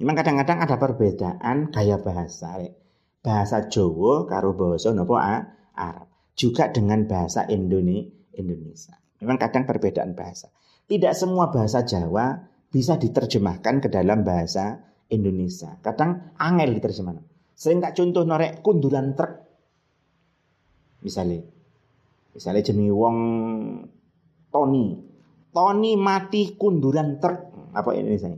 Memang 0.00 0.16
kadang-kadang 0.16 0.64
ada 0.64 0.76
perbedaan 0.80 1.68
gaya 1.68 2.00
bahasa 2.00 2.56
rek 2.56 2.85
bahasa 3.26 3.66
Jawa 3.66 4.22
karo 4.30 4.54
bahasa 4.54 4.94
nopo 4.94 5.18
Arab. 5.18 6.06
Juga 6.38 6.70
dengan 6.70 7.02
bahasa 7.10 7.42
Indonesia. 7.50 8.94
Memang 9.18 9.40
kadang 9.40 9.66
perbedaan 9.66 10.14
bahasa. 10.14 10.52
Tidak 10.86 11.10
semua 11.16 11.50
bahasa 11.50 11.82
Jawa 11.82 12.38
bisa 12.70 12.94
diterjemahkan 12.94 13.82
ke 13.82 13.88
dalam 13.90 14.22
bahasa 14.22 14.78
Indonesia. 15.10 15.74
Kadang 15.82 16.36
angel 16.38 16.78
diterjemahkan. 16.78 17.24
Sering 17.56 17.80
tak 17.82 17.96
contoh 17.96 18.22
norek 18.22 18.60
kunduran 18.60 19.16
truk. 19.16 19.32
Misalnya, 21.00 21.40
misalnya 22.36 22.62
jenis 22.62 22.92
wong 22.92 23.18
Tony. 24.52 24.86
Tony 25.56 25.92
mati 25.96 26.52
kunduran 26.54 27.16
truk. 27.16 27.72
Apa 27.72 27.96
Indonesia? 27.96 28.28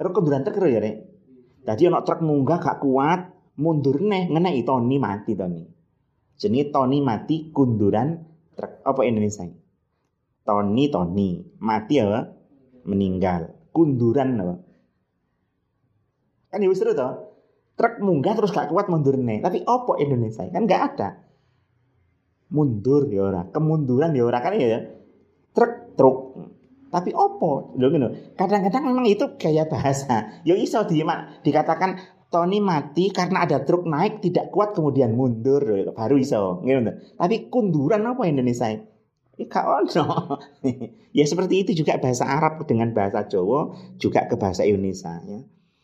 Terus 0.00 0.12
kunduran 0.16 0.42
truk 0.48 0.64
ya, 0.64 0.80
Rek. 0.80 0.96
Tadi 1.62 1.82
ono 1.86 2.00
truk 2.00 2.24
munggah 2.24 2.58
gak 2.58 2.80
kuat, 2.80 3.20
mundur 3.58 4.00
neh 4.00 4.30
ngenai 4.30 4.62
Tony 4.64 4.96
mati 4.96 5.32
Tony. 5.36 5.62
Jadi 6.38 6.72
Tony 6.72 6.98
mati 7.04 7.52
kunduran 7.52 8.16
truk 8.56 8.82
apa 8.82 9.00
Indonesia? 9.04 9.46
Tony 10.42 10.84
Tony 10.88 11.28
mati 11.60 12.00
apa? 12.00 12.32
Meninggal. 12.88 13.70
Kunduran 13.70 14.40
apa? 14.40 14.54
Kan 16.52 16.64
ya 16.64 16.72
seru 16.76 16.92
toh. 16.92 17.32
Truk 17.72 18.04
munggah 18.04 18.36
terus 18.36 18.52
gak 18.52 18.68
kuat 18.68 18.92
mundur 18.92 19.16
neh. 19.16 19.40
Tapi 19.40 19.64
apa 19.64 19.92
Indonesia? 19.96 20.44
Kan 20.52 20.68
gak 20.68 20.82
ada. 20.92 21.08
Mundur 22.52 23.08
ya 23.08 23.32
ora, 23.32 23.48
kemunduran 23.48 24.12
ya 24.12 24.28
ora 24.28 24.44
kan 24.44 24.52
ya. 24.60 24.92
Truk 25.56 25.96
truk. 25.96 26.18
Tapi 26.92 27.16
opo? 27.16 27.72
Kadang-kadang 28.36 28.84
memang 28.84 29.08
itu 29.08 29.24
gaya 29.40 29.64
bahasa. 29.64 30.44
Yo 30.44 30.52
ya 30.52 30.60
iso 30.60 30.84
di, 30.84 31.00
dikatakan 31.40 31.96
Tony 32.32 32.64
mati 32.64 33.12
karena 33.12 33.44
ada 33.44 33.60
truk 33.60 33.84
naik 33.84 34.24
tidak 34.24 34.48
kuat 34.48 34.72
kemudian 34.72 35.12
mundur 35.12 35.60
baru 35.92 36.16
iso. 36.16 36.64
Tapi 37.20 37.52
kunduran 37.52 38.08
apa 38.08 38.24
Indonesia? 38.24 38.72
Ika 39.36 39.60
ono. 39.64 40.04
ya 41.16 41.24
seperti 41.28 41.54
itu 41.68 41.84
juga 41.84 42.00
bahasa 42.00 42.24
Arab 42.24 42.64
dengan 42.64 42.92
bahasa 42.96 43.28
Jawa 43.28 43.76
juga 44.00 44.24
ke 44.28 44.40
bahasa 44.40 44.64
Indonesia 44.64 45.20
ya. 45.28 45.40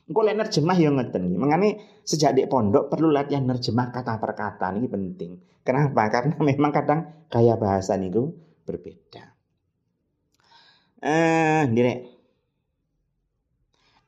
Engko 0.08 0.24
lek 0.24 0.40
nerjemah 0.40 0.76
ya 0.80 0.88
ngeten 0.88 1.37
Mengani 1.37 1.76
sejak 2.00 2.32
di 2.32 2.48
pondok 2.48 2.88
perlu 2.88 3.12
latihan 3.12 3.44
nerjemah 3.44 3.92
kata 3.92 4.16
per 4.16 4.32
kata 4.32 4.72
ini 4.72 4.88
penting. 4.88 5.37
Kenapa? 5.61 6.08
Karena 6.08 6.37
memang 6.48 6.72
kadang 6.72 7.28
gaya 7.28 7.61
bahasa 7.61 8.00
niku 8.00 8.32
berbeda. 8.64 9.37
Eh, 10.98 11.62
direk. 11.68 12.17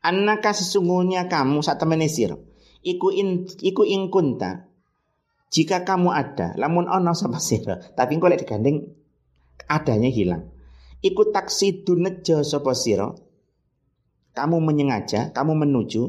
Annaka 0.00 0.56
sesungguhnya 0.56 1.28
kamu 1.28 1.60
saat 1.60 1.76
temen 1.76 2.00
sira. 2.08 2.36
Iku 2.80 3.12
in 3.12 3.44
iku 3.60 3.84
ing 3.84 4.08
kunta. 4.08 4.64
Jika 5.50 5.82
kamu 5.82 6.14
ada, 6.14 6.54
lamun 6.54 6.86
ono 6.86 7.10
sama 7.12 7.42
sira, 7.42 7.82
tapi 7.98 8.16
engko 8.16 8.30
lek 8.30 8.46
digandeng 8.46 8.86
adanya 9.66 10.06
hilang. 10.06 10.46
Iku 11.02 11.34
taksi 11.34 11.82
dunejo 11.82 12.46
sapa 12.46 12.72
sira. 12.72 13.10
Kamu 14.30 14.62
menyengaja, 14.62 15.34
kamu 15.34 15.58
menuju 15.66 16.02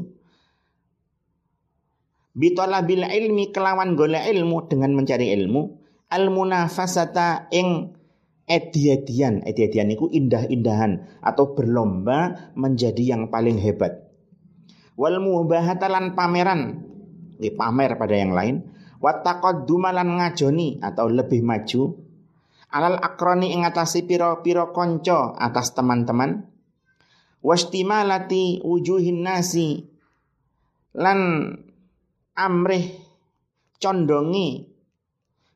bitolabil 2.32 3.04
ilmi 3.04 3.52
kelawan 3.52 3.92
golek 3.92 4.24
ilmu 4.32 4.68
dengan 4.68 4.96
mencari 4.96 5.32
ilmu 5.36 5.62
al 6.12 6.32
munafasata 6.32 7.52
ing 7.52 7.92
ediadian 8.52 9.40
ediadian 9.48 9.88
itu 9.88 10.12
indah-indahan 10.12 11.24
atau 11.24 11.56
berlomba 11.56 12.52
menjadi 12.52 13.16
yang 13.16 13.32
paling 13.32 13.56
hebat. 13.56 14.12
Wal 15.00 15.24
mubahatalan 15.24 16.12
pameran. 16.12 16.84
Di 17.40 17.48
pamer 17.48 17.96
pada 17.96 18.12
yang 18.12 18.36
lain. 18.36 18.68
Wataqaddumalan 19.00 20.20
ngajoni 20.20 20.78
atau 20.84 21.08
lebih 21.08 21.40
maju. 21.42 21.96
Alal 22.70 23.00
akroni 23.00 23.56
ing 23.56 23.64
atasi 23.66 24.04
piro-piro 24.04 24.70
konco 24.70 25.34
atas 25.34 25.74
teman-teman. 25.74 26.44
Wastimalati 27.42 28.62
wujuhin 28.62 29.26
nasi 29.26 29.82
lan 30.94 31.50
amrih 32.36 32.94
condongi 33.82 34.70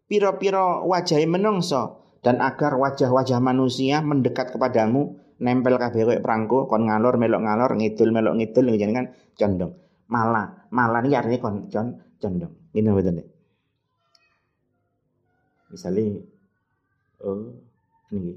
piro-piro 0.08 0.82
wajah 0.88 1.20
menungso 1.28 2.05
dan 2.26 2.42
agar 2.42 2.74
wajah-wajah 2.74 3.38
manusia 3.38 4.02
mendekat 4.02 4.50
kepadamu 4.50 5.14
nempel 5.38 5.78
kabeh 5.78 6.02
koyo 6.02 6.18
prangko 6.18 6.66
kon 6.66 6.90
ngalor 6.90 7.14
melok 7.22 7.46
ngalor 7.46 7.70
ngidul 7.78 8.10
melok 8.10 8.34
ngidul 8.34 8.66
ngene 8.66 8.92
kan 8.98 9.06
condong. 9.38 9.72
Malah 10.10 10.66
malah 10.74 11.06
ini 11.06 11.14
artinya 11.14 11.38
kon 11.38 11.70
con 11.70 12.02
condong. 12.18 12.50
Ini 12.74 12.90
betul 12.90 13.22
deh 13.22 13.28
misalnya 15.70 16.22
oh 17.26 17.52
ini 18.14 18.32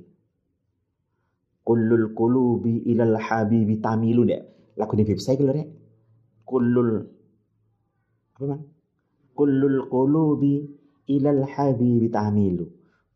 kullul 1.61 2.11
qulubi 2.17 2.89
ilal 2.89 3.15
habibi 3.15 3.77
tamilu 3.77 4.25
deh 4.25 4.41
lagu 4.75 4.93
ini 4.97 5.13
saya 5.21 5.37
kalau 5.37 5.53
deh 5.53 5.67
kullul 6.43 7.05
apa 8.35 8.43
man 8.43 8.61
kullul 9.37 9.85
qulubi 9.87 10.65
ilal 11.05 11.45
habibi 11.45 12.09
tamilu 12.09 12.65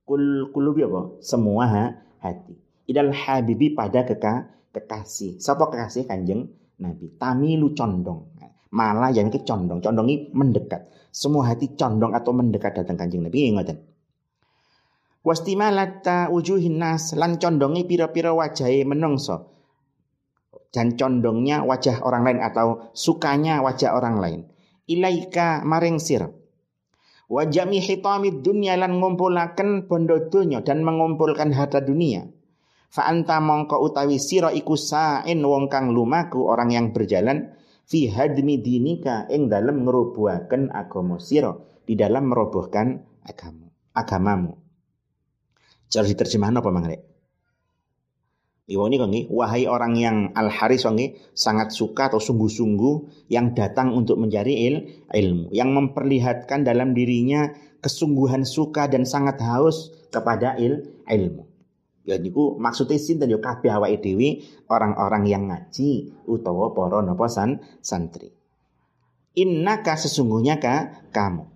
Kul 0.04 0.52
kulubi 0.52 0.84
apa? 0.84 1.24
Semua 1.24 1.64
ha, 1.68 1.86
hati. 2.20 2.54
Idal 2.88 3.16
habibi 3.16 3.72
pada 3.72 4.04
keka, 4.04 4.52
kekasih. 4.76 5.40
Siapa 5.40 5.72
kekasih 5.72 6.04
kanjeng 6.04 6.52
Nabi? 6.84 7.16
Tamilu 7.16 7.72
condong. 7.72 8.36
Malah 8.74 9.16
yang 9.16 9.32
ke 9.32 9.48
condong. 9.48 9.80
Condong 9.80 10.34
mendekat. 10.36 10.92
Semua 11.14 11.48
hati 11.48 11.78
condong 11.80 12.12
atau 12.12 12.36
mendekat 12.36 12.84
datang 12.84 13.00
kanjeng 13.00 13.24
Nabi. 13.24 13.54
Ingat 13.54 13.94
wastimalata 15.24 16.28
wujuhin 16.30 16.78
nas 16.78 17.16
lan 17.16 17.40
condongi 17.40 17.88
pira-pira 17.88 18.36
wajahe 18.36 18.84
menungso 18.84 19.56
dan 20.70 21.00
condongnya 21.00 21.64
wajah 21.64 22.04
orang 22.04 22.28
lain 22.28 22.40
atau 22.44 22.92
sukanya 22.92 23.64
wajah 23.64 23.96
orang 23.96 24.20
lain 24.20 24.40
ilaika 24.86 25.64
maring 25.64 25.98
sir 25.98 26.28
wajami 27.32 27.80
hitamid 27.84 28.44
dunya 28.44 28.76
lan 28.76 29.00
ngumpulaken 29.00 29.88
bondo 29.88 30.32
donya 30.32 30.64
dan 30.64 30.82
mengumpulkan 30.82 31.52
harta 31.56 31.80
dunia. 31.84 32.28
Fa 32.94 33.10
anta 33.10 33.42
mongko 33.42 33.82
utawi 33.82 34.22
sira 34.22 34.54
iku 34.54 34.78
sain 34.78 35.42
wong 35.42 35.66
kang 35.66 35.92
lumaku 35.92 36.46
orang 36.46 36.70
yang 36.70 36.86
berjalan 36.94 37.58
fi 37.90 38.06
hadmi 38.06 38.62
dinika 38.62 39.26
ing 39.34 39.50
dalam 39.50 39.82
ngerubuhaken 39.82 40.70
agama 40.70 41.18
sira 41.18 41.58
di 41.84 41.98
dalam 41.98 42.30
merobohkan 42.30 43.02
agama 43.26 43.68
agamamu. 43.98 44.54
Cara 45.90 46.06
diterjemahkan 46.10 46.62
apa 46.62 46.70
Mang 46.74 46.90
Iwa 48.74 48.90
ini 48.90 48.98
kongi, 48.98 49.22
wahai 49.30 49.70
orang 49.70 49.94
yang 49.94 50.18
al 50.34 50.50
haris 50.50 50.90
kongi, 50.90 51.14
sangat 51.38 51.70
suka 51.70 52.10
atau 52.10 52.18
sungguh-sungguh 52.18 53.30
yang 53.30 53.54
datang 53.54 53.94
untuk 53.94 54.18
mencari 54.18 54.66
il, 54.66 55.06
ilmu, 55.14 55.54
yang 55.54 55.70
memperlihatkan 55.78 56.66
dalam 56.66 56.98
dirinya 56.98 57.54
kesungguhan 57.86 58.42
suka 58.42 58.90
dan 58.90 59.06
sangat 59.06 59.38
haus 59.46 59.94
kepada 60.10 60.58
il, 60.58 60.90
ilmu. 61.06 61.46
Ya 62.04 62.20
niku 62.20 62.60
maksudnya 62.60 63.00
sinten 63.00 63.32
yo 63.32 63.40
kabeh 63.40 63.72
awake 63.72 64.44
orang-orang 64.68 65.24
yang 65.24 65.48
ngaji 65.48 66.12
utawa 66.28 66.76
para 66.76 67.00
napa 67.00 67.30
san, 67.32 67.64
santri. 67.80 68.34
Innaka 69.38 69.96
sesungguhnya 69.96 70.60
ka 70.60 71.08
kamu. 71.16 71.48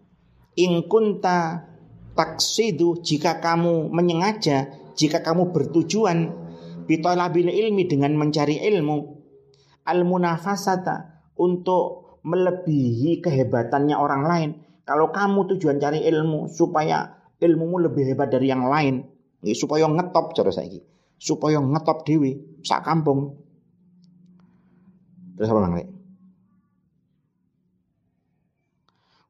In 0.58 0.88
kunta 0.88 1.68
taksidu 2.16 3.04
jika 3.04 3.44
kamu 3.44 3.92
menyengaja, 3.92 4.72
jika 4.96 5.20
kamu 5.22 5.52
bertujuan 5.52 6.47
bitolabil 6.88 7.52
ilmi 7.52 7.84
dengan 7.86 8.16
mencari 8.16 8.64
ilmu 8.64 8.98
al 9.86 10.08
munafasata 10.08 11.28
untuk 11.38 12.20
melebihi 12.24 13.22
kehebatannya 13.22 13.96
orang 13.96 14.24
lain. 14.24 14.50
Kalau 14.88 15.12
kamu 15.12 15.52
tujuan 15.56 15.84
cari 15.84 16.08
ilmu 16.08 16.48
supaya 16.48 17.12
ilmumu 17.44 17.84
lebih 17.92 18.08
hebat 18.08 18.32
dari 18.32 18.48
yang 18.48 18.66
lain, 18.66 19.04
supaya 19.52 19.84
ngetop 19.86 20.32
cara 20.32 20.50
saiki, 20.50 20.80
supaya 21.20 21.60
ngetop 21.60 22.08
dewi 22.08 22.40
sak 22.64 22.88
kampung. 22.88 23.36
Terus 25.36 25.52
apa 25.52 25.60
Mang 25.60 25.76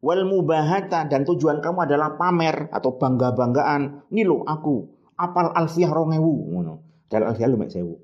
wal 0.07 0.23
mubahata 0.23 1.03
dan 1.09 1.25
tujuan 1.27 1.59
kamu 1.59 1.89
adalah 1.89 2.15
pamer 2.15 2.71
atau 2.71 2.95
bangga-banggaan. 2.95 4.07
Ini 4.13 4.23
lo 4.23 4.45
aku 4.47 4.87
apal 5.19 5.51
alfiah 5.51 5.91
rongewu. 5.91 6.86
Alfiah 7.11 7.47
lu 7.47 7.57
mek 7.59 7.71
sewu. 7.71 7.95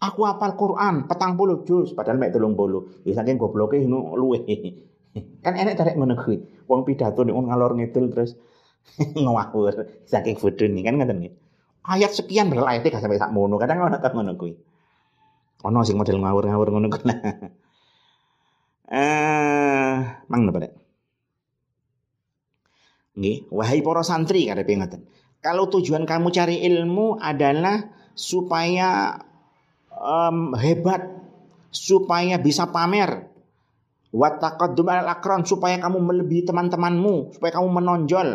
Aku 0.00 0.24
apal 0.24 0.56
Quran 0.56 1.04
petang 1.04 1.36
puluh 1.36 1.66
juz 1.66 1.92
padahal 1.92 2.16
mek 2.16 2.32
telung 2.32 2.56
puluh. 2.56 3.02
Ya 3.04 3.18
saking 3.18 3.36
gobloke 3.36 3.76
ngono 3.82 4.16
luwe. 4.16 4.46
kan 5.44 5.58
enek 5.58 5.76
tarik 5.76 5.94
ngono 5.98 6.14
kuwi. 6.16 6.64
Wong 6.70 6.86
pidato 6.86 7.26
nek 7.26 7.34
ngalor 7.34 7.76
ngidul 7.76 8.08
terus 8.14 8.38
ngawur 9.18 9.74
saking 10.06 10.38
bodoh 10.38 10.68
nih 10.70 10.82
kan 10.86 10.94
ngoten 10.96 11.18
nggih. 11.20 11.34
Ayat 11.80 12.12
sekian 12.14 12.52
berlah 12.52 12.76
ayatnya 12.76 12.96
gak 12.96 13.02
sampai 13.04 13.20
sak 13.20 13.34
mono. 13.34 13.58
Kadang 13.58 13.82
ono 13.82 13.98
tak 13.98 14.14
ngono 14.14 14.38
kuwi. 14.38 14.54
Ono 15.66 15.84
sing 15.84 16.00
model 16.00 16.22
ngawur-ngawur 16.22 16.68
ngono 16.70 16.88
kuwi. 16.88 17.04
Eh, 18.90 19.96
mang 20.26 20.50
napa 20.50 20.66
Nggih, 23.14 23.46
wahai 23.54 23.86
para 23.86 24.02
santri 24.02 24.50
kada 24.50 24.66
pengaten. 24.66 25.06
Kalau 25.38 25.70
tujuan 25.70 26.10
kamu 26.10 26.34
cari 26.34 26.58
ilmu 26.66 27.22
adalah 27.22 27.99
supaya 28.14 29.20
um, 29.94 30.54
hebat, 30.56 31.06
supaya 31.70 32.36
bisa 32.38 32.68
pamer, 32.68 33.30
wataqaddum 34.10 34.86
al 34.90 35.08
akron 35.10 35.46
supaya 35.46 35.78
kamu 35.78 35.98
melebihi 35.98 36.46
teman-temanmu, 36.46 37.36
supaya 37.36 37.60
kamu 37.60 37.68
menonjol 37.68 38.28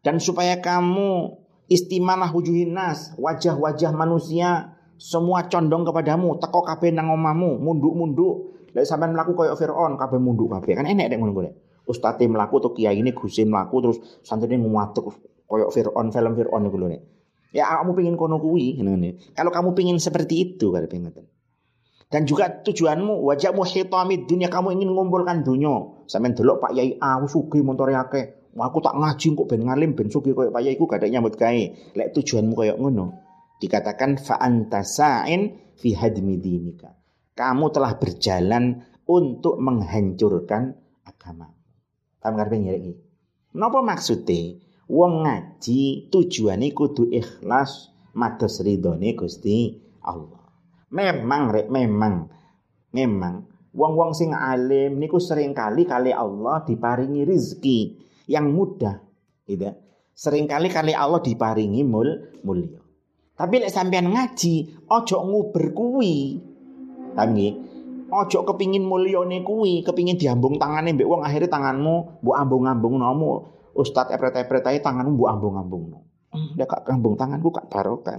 dan 0.00 0.16
supaya 0.22 0.58
kamu 0.58 1.36
istimanah 1.70 2.30
wujuhin 2.32 2.74
nas, 2.74 3.14
wajah-wajah 3.18 3.92
manusia 3.94 4.74
semua 5.00 5.48
condong 5.48 5.86
kepadamu, 5.88 6.36
teko 6.36 6.60
kabeh 6.66 6.92
nang 6.92 7.08
omamu, 7.14 7.56
munduk-munduk. 7.56 8.52
Lek 8.70 8.86
sampean 8.86 9.16
mlaku 9.16 9.34
koyo 9.34 9.58
Firaun 9.58 9.98
kabeh 9.98 10.22
munduk 10.22 10.52
kabeh. 10.54 10.78
Kan 10.78 10.86
enek 10.86 11.10
nek 11.10 11.18
ngono 11.18 11.32
kuwi 11.34 11.50
ustadz 11.90 12.22
melaku 12.30 12.62
atau 12.62 12.70
kiai 12.70 13.02
ini 13.02 13.10
gusim 13.10 13.50
melaku 13.50 13.76
terus 13.82 13.98
santri 14.22 14.54
ini 14.54 14.62
nguatuk 14.62 15.10
koyok 15.50 15.70
Fir'aun 15.74 16.14
film 16.14 16.32
Fir'aun 16.38 16.62
itu 16.70 16.78
loh 16.78 16.88
ya 17.50 17.82
kamu 17.82 17.98
pingin 17.98 18.14
kono 18.14 18.38
kuwi 18.38 18.78
kalau 19.34 19.50
kamu 19.50 19.74
pingin 19.74 19.98
seperti 19.98 20.54
itu 20.54 20.70
kalau 20.70 20.86
pengen 20.86 21.10
dan 22.10 22.26
juga 22.26 22.50
tujuanmu 22.50 23.22
wajahmu 23.22 23.62
hitamid 23.62 24.26
dunia 24.26 24.50
kamu 24.50 24.74
ingin 24.74 24.90
mengumpulkan 24.90 25.46
dunia. 25.46 26.02
Sampean 26.10 26.34
delok 26.34 26.58
Pak 26.58 26.74
Yai 26.74 26.98
aku 26.98 27.30
sugi 27.30 27.62
montore 27.62 27.94
akeh. 27.94 28.50
Aku 28.50 28.82
tak 28.82 28.98
ngaji 28.98 29.38
kok 29.38 29.46
ben 29.46 29.62
ngalim 29.62 29.94
ben 29.94 30.10
sugi 30.10 30.34
koyo 30.34 30.50
Pak 30.50 30.58
Yai. 30.58 30.74
Ku 30.74 30.90
gak 30.90 31.06
nyambut 31.06 31.38
gawe. 31.38 31.64
Lek 31.94 32.10
tujuanmu 32.10 32.58
koyo 32.58 32.74
ngono 32.82 33.14
dikatakan 33.62 34.18
fa 34.18 34.42
anta 34.42 34.82
sa'in 34.82 35.54
fi 35.78 35.94
hadmi 35.94 36.34
dinika. 36.42 36.90
Kamu 37.38 37.70
telah 37.70 37.94
berjalan 37.94 38.82
untuk 39.06 39.62
menghancurkan 39.62 40.74
agama 41.06 41.46
Paham 42.20 42.36
karepe 42.36 42.58
nyerek 42.60 42.82
iki. 42.84 42.94
Napa 43.56 43.80
maksude? 43.80 44.60
Wong 44.90 45.22
ngaji 45.22 46.10
tujuane 46.10 46.74
kudu 46.74 47.14
ikhlas 47.14 47.94
mados 48.18 48.58
ridhone 48.58 49.14
Gusti 49.14 49.78
Allah. 50.02 50.42
Memang 50.90 51.54
rek 51.54 51.70
memang 51.70 52.26
memang 52.90 53.46
wong-wong 53.70 54.10
sing 54.10 54.34
alim 54.34 54.98
niku 54.98 55.22
sering 55.22 55.54
kali 55.54 55.86
kali 55.86 56.10
Allah 56.10 56.66
diparingi 56.66 57.22
rizki 57.22 58.02
yang 58.26 58.50
mudah 58.50 58.98
gitu. 59.46 59.70
Sering 60.10 60.50
kali 60.50 60.66
Allah 60.90 61.22
diparingi 61.22 61.86
mul 61.86 62.42
mulia. 62.42 62.82
Tapi 63.38 63.62
lek 63.62 63.70
sampean 63.70 64.10
ngaji 64.10 64.84
ojo 64.90 65.16
nguber 65.22 65.70
kuwi. 65.70 66.14
Paham 67.14 67.38
Ojo 68.10 68.42
kepingin 68.42 68.82
mulyane 68.82 69.46
kuwi, 69.46 69.86
kepingin 69.86 70.18
diambung 70.18 70.58
tangane 70.58 70.90
mbek 70.98 71.06
wong 71.06 71.22
akhirnya 71.22 71.46
tanganmu 71.46 72.26
mbok 72.26 72.36
ambung-ambung 72.42 72.98
nomu. 72.98 73.59
Ustad 73.74 74.10
epret-epret 74.10 74.64
ae 74.66 74.78
tanganmu 74.82 75.16
mbok 75.16 75.30
ambung-ambung 75.30 75.84
no. 75.90 76.00
Nek 76.30 76.66
kak 76.66 76.88
ambung 76.90 77.18
tanganku 77.18 77.50
kak 77.50 77.66
barokah. 77.70 78.18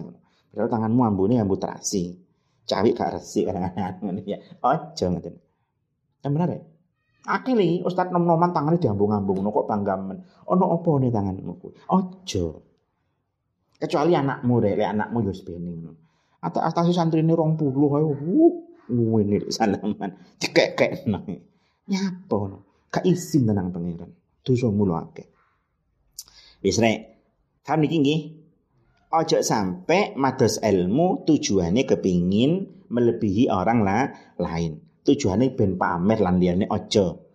Padahal 0.52 0.70
tanganmu 0.70 1.02
ambune 1.08 1.40
ambu 1.40 1.56
terasi. 1.56 2.16
Cawi 2.68 2.96
gak 2.96 3.20
resi 3.20 3.44
kadang-kadang 3.44 4.24
ya. 4.24 4.38
Ojo 4.64 5.06
ngoten. 5.12 5.36
Yang 6.24 6.32
benar 6.32 6.50
ya? 6.52 6.60
Akili 7.28 7.84
Ustad 7.84 8.10
nom-noman 8.10 8.52
tangannya 8.56 8.80
diambung-ambung 8.80 9.40
no 9.44 9.50
kok 9.52 9.68
men. 10.02 10.24
Ono 10.48 10.66
opo 10.76 11.00
nih 11.00 11.12
tanganmu 11.12 11.54
kuwi? 11.60 11.74
Ojo. 11.92 12.46
Kecuali 13.82 14.14
anakmu 14.14 14.62
deh, 14.62 14.78
anakmu 14.78 15.26
yo 15.26 15.34
bening. 15.34 15.90
Atau 16.42 16.62
atas 16.62 16.90
santri 16.94 17.26
ini 17.26 17.34
rong 17.34 17.58
puluh 17.58 17.90
ayo. 17.98 18.14
ngene 18.92 19.48
salaman 19.48 20.12
nang 21.08 21.24
nyapa 21.88 22.38
no 22.52 22.58
ka 22.92 23.00
isin 23.08 23.48
tenang 23.48 23.72
pangeran 23.72 24.12
dosa 24.44 24.68
mulo 24.68 25.00
akeh 25.00 25.31
wis 26.62 26.78
rek 26.78 26.98
kan 27.66 27.82
iki 27.82 27.98
nggih? 28.02 28.22
Ojo 29.12 29.44
sampai 29.44 30.16
mados 30.16 30.64
ilmu 30.64 31.28
tujuannya 31.28 31.84
kepingin 31.84 32.52
melebihi 32.88 33.52
orang 33.52 33.84
lah 33.84 34.08
lain. 34.40 34.80
Tujuannya 35.04 35.52
ben 35.52 35.76
pamer 35.76 36.24
lan 36.24 36.40
liyane 36.40 36.66
ojo 36.72 37.32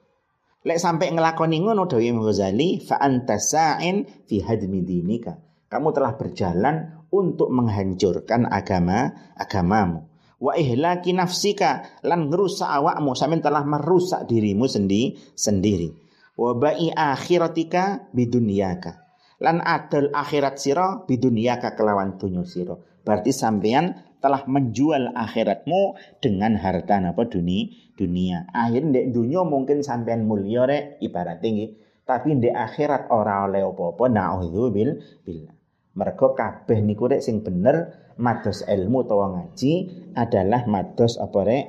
lek 0.66 0.82
sampai 0.82 1.14
ngelakoni 1.14 1.62
ngono 1.62 1.86
Dewi 1.86 2.10
Ghazali 2.10 2.82
fa 2.82 2.98
anta 2.98 3.38
sa'in 3.38 4.26
fi 4.26 4.42
hadmi 4.42 4.82
dinika. 4.82 5.38
Kamu 5.70 5.94
telah 5.94 6.18
berjalan 6.18 7.06
untuk 7.14 7.54
menghancurkan 7.54 8.50
agama 8.50 9.14
agamamu. 9.38 10.06
Wa 10.42 10.58
ihlaki 10.58 11.14
nafsika 11.14 12.02
lan 12.02 12.30
ngerusak 12.30 12.66
awakmu. 12.66 13.14
Sampean 13.14 13.42
telah 13.42 13.62
merusak 13.62 14.26
dirimu 14.26 14.66
sendi 14.66 15.14
sendiri. 15.34 15.90
Wa 16.34 16.54
bai 16.54 16.92
akhiratika 16.92 18.10
bidunyaka 18.12 19.05
lan 19.42 19.60
adil 19.60 20.12
akhirat 20.12 20.56
sira 20.56 21.04
bidunyaka 21.04 21.76
kelawan 21.76 22.16
dunya 22.16 22.44
sira. 22.44 22.76
Berarti 23.06 23.30
sampean 23.30 24.16
telah 24.18 24.42
menjual 24.48 25.14
akhiratmu 25.14 25.94
dengan 26.18 26.58
harta 26.58 26.98
apa 26.98 27.22
dunia 27.28 27.70
dunia. 27.96 28.48
Akhir 28.52 28.84
ndek 28.92 29.14
dunia 29.14 29.42
mungkin 29.42 29.80
sampean 29.80 30.28
mulia 30.28 30.68
rek 30.68 31.00
ibarat 31.00 31.40
tinggi 31.40 31.72
tapi 32.06 32.38
ndek 32.38 32.54
akhirat 32.54 33.10
ora 33.10 33.48
oleh 33.48 33.66
apa-apa 33.66 34.04
naudzubil 34.06 35.02
billah. 35.26 35.54
Mergo 35.96 36.36
kabeh 36.36 36.78
niku 36.84 37.08
rek 37.08 37.24
sing 37.24 37.40
bener 37.40 38.10
mados 38.20 38.62
ilmu 38.68 39.08
utawa 39.08 39.32
ngaji 39.32 39.72
adalah 40.12 40.68
mados 40.68 41.16
apa 41.16 41.40
rek? 41.42 41.64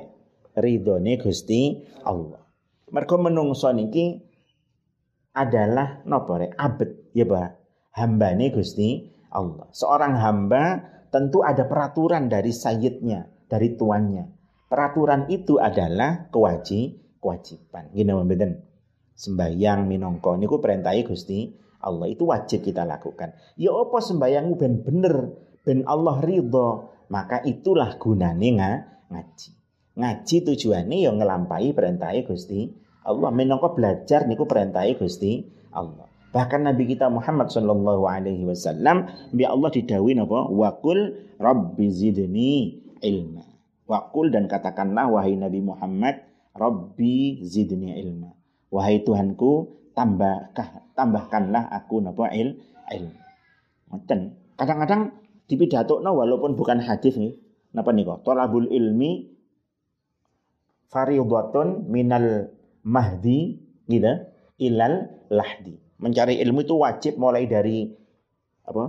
Ridhone 0.58 1.22
Gusti 1.22 1.86
Allah. 2.04 2.42
Mergo 2.90 3.16
menungso 3.18 3.70
niki 3.72 4.18
adalah 5.32 6.02
napa 6.04 6.32
rek? 6.44 6.52
Abet 6.54 6.90
ya 7.14 7.24
Pak. 7.24 7.57
Hambane 7.98 8.54
Gusti 8.54 9.10
Allah. 9.34 9.66
Seorang 9.74 10.14
hamba 10.22 10.64
tentu 11.10 11.42
ada 11.42 11.66
peraturan 11.66 12.30
dari 12.30 12.54
sayyidnya, 12.54 13.50
dari 13.50 13.74
tuannya. 13.74 14.24
Peraturan 14.70 15.26
itu 15.32 15.58
adalah 15.58 16.30
kewajib 16.30 17.18
kewajiban. 17.18 17.90
Gini 17.90 18.12
mboten. 18.14 18.52
Sembayang 19.18 19.90
minongko 19.90 20.38
niku 20.38 20.62
perintahi 20.62 21.02
Gusti 21.02 21.50
Allah 21.82 22.06
itu 22.10 22.26
wajib 22.26 22.62
kita 22.62 22.82
lakukan. 22.86 23.34
Ya 23.54 23.70
apa 23.70 23.98
sembayangmu 24.02 24.54
ben 24.58 24.74
bener, 24.82 25.34
ben 25.62 25.86
Allah 25.86 26.18
ridho, 26.22 26.90
maka 27.10 27.42
itulah 27.46 27.98
gunane 27.98 28.48
ngaji. 29.10 29.50
Ngaji 29.98 30.36
tujuannya 30.46 30.98
yang 31.02 31.18
ngelampai 31.18 31.74
perintahi 31.74 32.26
Gusti 32.26 32.70
Allah. 33.02 33.30
Minongko 33.34 33.74
belajar 33.74 34.26
niku 34.26 34.46
perintahi 34.46 34.98
Gusti 34.98 35.42
Allah. 35.74 36.07
Bahkan 36.28 36.60
Nabi 36.60 36.84
kita 36.92 37.08
Muhammad 37.08 37.48
Shallallahu 37.48 38.04
Alaihi 38.04 38.44
Wasallam, 38.44 39.08
bi 39.32 39.48
Allah 39.48 39.72
didawi 39.72 40.12
napa? 40.12 40.44
Wakul 40.52 41.16
Rabbi 41.40 41.88
zidni 41.88 42.84
ilma. 43.00 43.48
Wakul 43.88 44.28
dan 44.28 44.44
katakanlah 44.44 45.08
wahai 45.08 45.40
Nabi 45.40 45.64
Muhammad, 45.64 46.20
Rabbi 46.52 47.40
zidni 47.48 47.96
ilma. 47.96 48.36
Wahai 48.68 49.00
Tuhanku, 49.00 49.72
tambahkah 49.96 50.92
tambahkanlah 50.92 51.72
aku 51.72 52.04
napa 52.04 52.28
il 52.36 52.60
ilmu. 52.92 53.20
Ngoten. 53.88 54.20
Kadang-kadang 54.60 55.16
di 55.48 55.56
pidato 55.56 56.04
no, 56.04 56.12
walaupun 56.12 56.60
bukan 56.60 56.84
hadis 56.84 57.16
nih, 57.16 57.40
napa 57.72 57.88
nih 57.96 58.04
kok? 58.04 58.28
Tolabul 58.28 58.68
ilmi 58.68 59.32
fariyadatun 60.92 61.88
minal 61.88 62.52
mahdi 62.84 63.64
gitu 63.88 64.12
ilal 64.60 65.08
lahdi 65.32 65.87
mencari 65.98 66.38
ilmu 66.42 66.62
itu 66.62 66.74
wajib 66.78 67.18
mulai 67.18 67.46
dari 67.50 67.86
apa? 68.66 68.84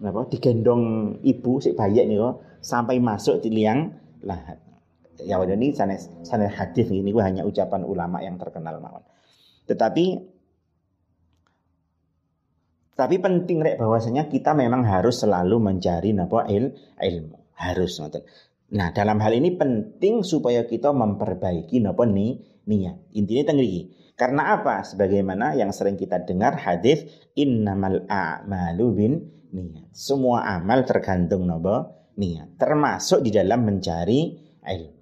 Apa? 0.00 0.20
Digendong 0.30 1.16
ibu 1.22 1.62
si 1.62 1.74
bayi 1.76 2.02
nih 2.06 2.16
kok 2.18 2.60
sampai 2.60 2.98
masuk 2.98 3.40
di 3.42 3.50
liang 3.54 3.90
lahat. 4.26 4.58
Ya 5.20 5.36
ini 5.36 5.76
sana 5.76 6.00
sana 6.24 6.48
hadis 6.48 6.88
ini 6.88 7.12
gua 7.12 7.28
hanya 7.28 7.44
ucapan 7.44 7.84
ulama 7.84 8.24
yang 8.24 8.40
terkenal 8.40 8.80
mawon. 8.80 9.04
Tetapi 9.68 10.04
tapi 12.96 13.16
penting 13.16 13.64
rek 13.64 13.80
bahwasanya 13.80 14.28
kita 14.28 14.52
memang 14.52 14.84
harus 14.84 15.24
selalu 15.24 15.56
mencari 15.56 16.12
napa 16.12 16.44
il, 16.52 16.76
ilmu. 17.00 17.36
Harus 17.56 17.96
ngoten. 18.00 18.24
Nah, 18.70 18.94
dalam 18.94 19.18
hal 19.18 19.34
ini 19.34 19.58
penting 19.58 20.22
supaya 20.22 20.62
kita 20.62 20.94
memperbaiki 20.94 21.82
napa 21.82 22.06
ni 22.06 22.38
niat. 22.70 23.14
Intinya 23.18 23.50
tengri 23.50 23.90
karena 24.20 24.52
apa? 24.52 24.84
Sebagaimana 24.84 25.56
yang 25.56 25.72
sering 25.72 25.96
kita 25.96 26.20
dengar 26.28 26.60
hadis 26.60 27.08
innamal 27.32 28.04
a'malu 28.04 28.86
bin 28.92 29.12
niat. 29.48 29.88
Semua 29.96 30.44
amal 30.44 30.84
tergantung 30.84 31.48
nopo 31.48 32.12
niat, 32.20 32.60
termasuk 32.60 33.24
di 33.24 33.32
dalam 33.32 33.64
mencari 33.64 34.36
ilmu. 34.60 35.00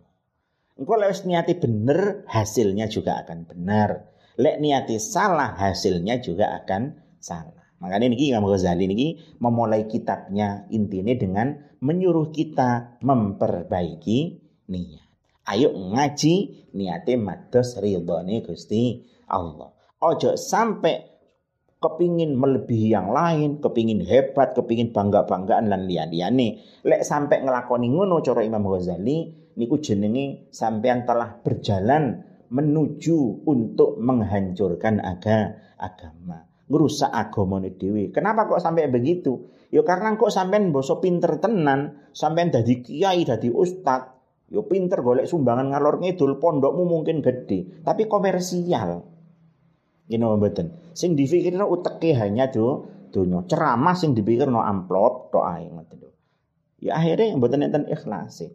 Engkau 0.78 0.94
lewat 0.94 1.26
niati 1.26 1.58
benar, 1.58 2.22
hasilnya 2.30 2.86
juga 2.86 3.18
akan 3.26 3.50
benar. 3.50 4.06
Lek 4.38 4.62
niati 4.62 5.02
salah, 5.02 5.58
hasilnya 5.58 6.22
juga 6.22 6.54
akan 6.62 6.94
salah. 7.18 7.57
Makanya 7.78 8.10
ini 8.10 8.34
Imam 8.34 8.50
Ghazali 8.50 8.90
ini 8.90 9.08
memulai 9.38 9.86
kitabnya 9.86 10.66
intinya 10.74 11.14
dengan 11.14 11.46
menyuruh 11.78 12.34
kita 12.34 12.98
memperbaiki 13.06 14.18
niat. 14.66 15.06
Ayo 15.48 15.72
ngaji 15.72 16.34
niate 16.76 17.16
mados 17.16 17.78
ridhone 17.80 18.44
Gusti 18.44 19.00
Allah. 19.30 19.72
Ojo 20.02 20.36
sampai 20.36 21.18
kepingin 21.78 22.34
melebihi 22.34 22.90
yang 22.90 23.14
lain, 23.14 23.62
kepingin 23.62 24.02
hebat, 24.02 24.52
kepingin 24.52 24.90
bangga-banggaan 24.90 25.70
dan 25.70 25.86
lian-liane. 25.86 26.82
Lek 26.82 27.06
sampai 27.06 27.46
ngelakoni 27.46 27.86
ngono 27.88 28.18
cara 28.20 28.42
Imam 28.42 28.66
Ghazali 28.66 29.30
niku 29.54 29.78
jenenge 29.78 30.50
sampean 30.50 31.06
telah 31.06 31.38
berjalan 31.40 32.26
menuju 32.50 33.46
untuk 33.46 34.00
menghancurkan 34.02 34.98
aga, 35.00 35.54
agama. 35.78 36.47
Ngerusak 36.68 37.08
agama 37.08 37.64
dewi. 37.64 38.12
Kenapa 38.12 38.44
kok 38.44 38.60
sampai 38.60 38.92
begitu? 38.92 39.48
Ya 39.72 39.84
karena 39.84 40.16
kok 40.16 40.32
sampean 40.32 40.72
boso 40.72 41.00
pinter 41.00 41.40
tenan, 41.40 42.12
sampean 42.12 42.52
dadi 42.52 42.84
kiai, 42.84 43.24
dadi 43.24 43.48
ustad, 43.48 44.18
Yo 44.48 44.64
pinter 44.64 45.04
golek 45.04 45.28
sumbangan 45.28 45.76
ngalor 45.76 46.00
ngidul 46.00 46.40
pondokmu 46.40 46.88
mungkin 46.88 47.20
gede, 47.20 47.84
tapi 47.84 48.08
komersial. 48.08 49.04
Ini 50.08 50.24
mboten. 50.24 50.96
Sing 50.96 51.12
dipikirno 51.12 51.68
uteke 51.68 52.16
hanya 52.16 52.48
do 52.48 52.88
donya. 53.12 53.44
Ceramah 53.44 53.92
sing 53.92 54.16
dipikirno 54.16 54.64
amplop 54.64 55.28
tok 55.28 55.44
ae 55.44 55.68
ngoten 55.68 56.00
Ya 56.80 56.96
akhirnya 56.96 57.36
mboten 57.36 57.60
enten 57.68 57.84
ikhlas. 57.92 58.48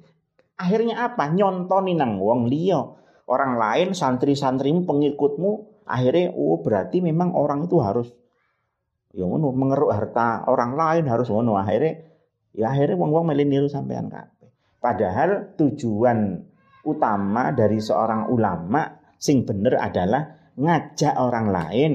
Akhirnya 0.58 1.14
apa? 1.14 1.30
Nyontoni 1.30 1.94
nang 1.94 2.18
wong 2.18 2.50
liya. 2.50 2.82
Orang 3.24 3.56
lain 3.56 3.96
santri-santrimu 3.96 4.84
pengikutmu 4.84 5.52
akhirnya 5.88 6.36
oh 6.36 6.60
berarti 6.60 7.00
memang 7.00 7.32
orang 7.36 7.68
itu 7.68 7.80
harus 7.80 8.08
ya 9.14 9.24
ngono 9.24 9.54
mengeruk 9.54 9.94
harta 9.94 10.48
orang 10.50 10.74
lain 10.74 11.06
harus 11.08 11.30
ngono 11.30 11.56
akhirnya 11.56 12.04
ya 12.52 12.74
akhirnya 12.74 13.00
wong-wong 13.00 13.32
melih 13.32 13.48
niru 13.48 13.68
sampean 13.72 14.12
kan. 14.12 14.28
Padahal 14.84 15.56
tujuan 15.56 16.44
utama 16.84 17.56
dari 17.56 17.80
seorang 17.80 18.28
ulama 18.28 18.84
sing 19.16 19.48
bener 19.48 19.80
adalah 19.80 20.52
ngajak 20.60 21.16
orang 21.16 21.48
lain 21.48 21.92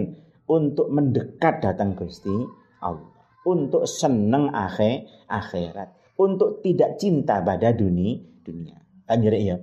untuk 0.49 0.89
mendekat 0.89 1.61
datang 1.61 1.93
Gusti 1.93 2.33
Allah, 2.81 3.21
untuk 3.45 3.85
seneng 3.85 4.49
akhir 4.49 5.29
akhirat, 5.29 6.17
untuk 6.17 6.65
tidak 6.65 6.97
cinta 6.97 7.45
pada 7.45 7.77
dunia 7.77 8.17
dunia. 8.41 8.81
Kan 9.05 9.21
ya? 9.21 9.61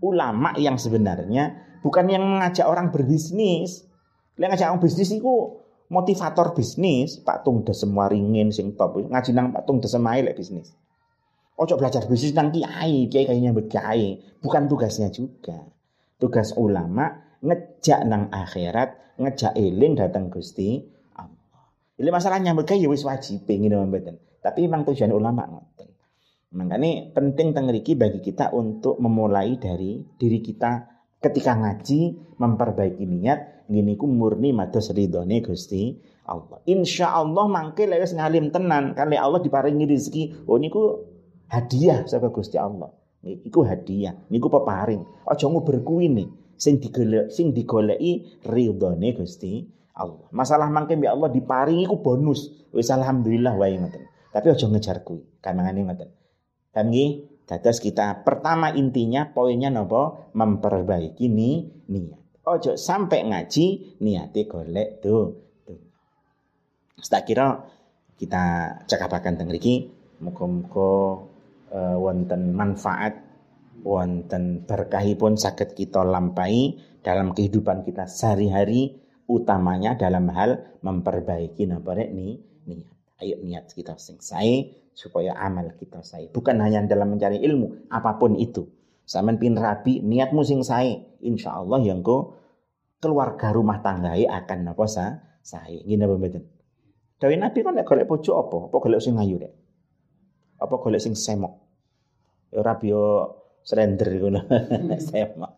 Ulama 0.00 0.56
yang 0.56 0.80
sebenarnya 0.80 1.60
bukan 1.84 2.08
yang 2.08 2.24
mengajak 2.24 2.64
orang 2.64 2.88
berbisnis. 2.88 3.84
Yang 4.40 4.56
ngajak 4.56 4.66
orang 4.72 4.80
bisnis 4.80 5.12
itu 5.12 5.32
motivator 5.92 6.56
bisnis, 6.56 7.20
Pak 7.20 7.44
Tung 7.44 7.60
semua 7.76 8.08
ringin 8.08 8.48
sing 8.48 8.72
top. 8.72 8.96
Ngaji 8.96 9.30
nang 9.36 9.52
Pak 9.52 9.68
Tung 9.68 9.84
desem 9.84 10.00
ae 10.08 10.24
bisnis. 10.32 10.72
Ojo 11.60 11.76
belajar 11.76 12.08
bisnis 12.08 12.32
nang 12.32 12.48
kiai, 12.48 13.12
kiai 13.12 13.28
kayaknya 13.28 13.52
kiai. 13.68 14.24
Bukan 14.40 14.72
tugasnya 14.72 15.12
juga. 15.12 15.60
Tugas 16.16 16.56
ulama 16.56 17.36
ngejak 17.44 18.00
nang 18.08 18.32
akhirat, 18.32 19.20
ngejak 19.20 19.52
eling 19.52 20.00
datang 20.00 20.32
Gusti 20.32 20.80
Allah. 21.12 21.68
Ini 22.00 22.08
masalahnya 22.08 22.56
mereka 22.56 22.72
ya 22.72 22.88
wis 22.88 23.04
wajib 23.04 23.44
ngene 23.44 23.76
mboten. 23.84 24.16
Tapi 24.40 24.64
memang 24.64 24.88
tujuan 24.88 25.12
ulama 25.12 25.44
ngoten. 25.44 25.89
Makanya 26.50 27.14
penting 27.14 27.54
tengeriki 27.54 27.94
bagi 27.94 28.18
kita 28.18 28.50
untuk 28.50 28.98
memulai 28.98 29.54
dari 29.54 30.02
diri 30.18 30.42
kita 30.42 30.82
ketika 31.22 31.54
ngaji 31.54 32.34
memperbaiki 32.42 33.06
niat 33.06 33.70
gini 33.70 33.94
ku 33.94 34.10
murni 34.10 34.50
mados 34.50 34.90
ridhone 34.90 35.38
Gusti 35.46 35.94
Allah. 36.26 36.58
Insya 36.66 37.14
Allah 37.14 37.46
mangke 37.46 37.86
lek 37.86 38.02
ngalim 38.02 38.50
tenan 38.50 38.98
kan 38.98 39.14
Allah 39.14 39.38
diparingi 39.38 39.86
rezeki. 39.86 40.50
Oh 40.50 40.58
niku 40.58 41.06
hadiah 41.46 42.02
saka 42.10 42.34
Gusti 42.34 42.58
Allah. 42.58 42.90
Iku 43.20 43.62
hadiah, 43.68 44.16
niku 44.32 44.48
peparing. 44.48 45.04
Aja 45.28 45.46
nguber 45.46 45.84
kuwi 45.86 46.08
nih 46.08 46.28
sing 46.56 46.80
digolek 46.80 47.30
sing 47.30 47.54
digoleki 47.54 48.42
ridhone 48.42 49.14
Gusti 49.14 49.70
Allah. 49.94 50.26
Masalah 50.34 50.66
mangke 50.66 50.98
mbek 50.98 51.14
Allah 51.14 51.30
diparingi 51.30 51.86
iku 51.86 52.02
bonus. 52.02 52.50
Wis 52.74 52.90
alhamdulillah 52.90 53.54
wae 53.54 53.78
ngoten. 53.78 54.02
Tapi 54.34 54.46
aja 54.50 54.66
ngejar 54.66 55.06
kuwi. 55.06 55.22
Kamangane 55.38 55.86
ngoten. 55.86 56.19
Nggih 56.70 57.42
dados 57.50 57.82
kita 57.82 58.22
pertama 58.22 58.70
intinya 58.70 59.26
poinnya 59.34 59.74
napa? 59.74 60.30
Memperbaiki 60.30 61.26
ni 61.26 61.66
niat. 61.90 62.46
Ojo 62.46 62.78
sampai 62.78 63.26
ngaji 63.26 63.98
niate 64.00 64.46
golek 64.46 65.02
tuh. 65.02 65.34
Tak 67.00 67.26
kira 67.26 67.58
kita 68.20 68.44
cakapaken 68.86 69.34
teng 69.40 69.48
mriki 69.48 69.88
muga-muga 70.20 71.24
uh, 71.72 71.96
wonten 71.96 72.52
manfaat 72.52 73.16
wonten 73.80 74.68
berkahipun 74.68 75.40
sakit 75.40 75.72
kita 75.72 76.04
lampai 76.04 76.76
dalam 77.00 77.32
kehidupan 77.32 77.80
kita 77.80 78.04
sehari-hari 78.04 79.00
utamanya 79.24 79.96
dalam 79.96 80.28
hal 80.28 80.78
memperbaiki 80.84 81.64
napa 81.66 81.96
ni 81.98 82.38
niat. 82.68 82.94
Ayo 83.20 83.36
niat 83.42 83.72
kita 83.72 83.96
sing 83.96 84.20
supaya 84.92 85.36
amal 85.38 85.74
kita 85.76 86.04
sae. 86.04 86.28
Bukan 86.30 86.60
hanya 86.60 86.84
dalam 86.84 87.14
mencari 87.16 87.40
ilmu, 87.40 87.90
apa 87.90 88.20
pun 88.20 88.36
itu. 88.36 88.68
Sampeyan 89.06 89.36
pin 89.42 89.54
rapi, 89.58 90.04
niatmu 90.04 90.46
sing 90.46 90.62
sae, 90.62 91.18
insyaallah 91.24 91.82
yang 91.82 92.04
ko 92.04 92.38
keluarga 93.00 93.50
rumah 93.50 93.80
tanggai 93.80 94.28
akan 94.28 94.58
napa 94.70 94.84
sa 94.86 95.18
sae. 95.40 95.82
Ngene 95.82 96.04
apa 96.06 96.14
mboten? 96.14 96.44
Dawe 97.20 97.34
Nabi 97.36 97.58
kan 97.60 97.76
lek 97.76 97.84
golek 97.84 98.08
bojo 98.08 98.32
apa? 98.40 98.58
Apa 98.72 98.76
golek 98.80 99.00
sing 99.04 99.20
ayu 99.20 99.36
rek? 99.36 99.52
Apa 100.56 100.74
golek 100.80 101.04
sing 101.04 101.12
semok? 101.12 101.52
Ya 102.48 102.64
ora 102.64 102.74
slender 103.60 104.08
ngono. 104.20 104.40
semok. 104.96 105.52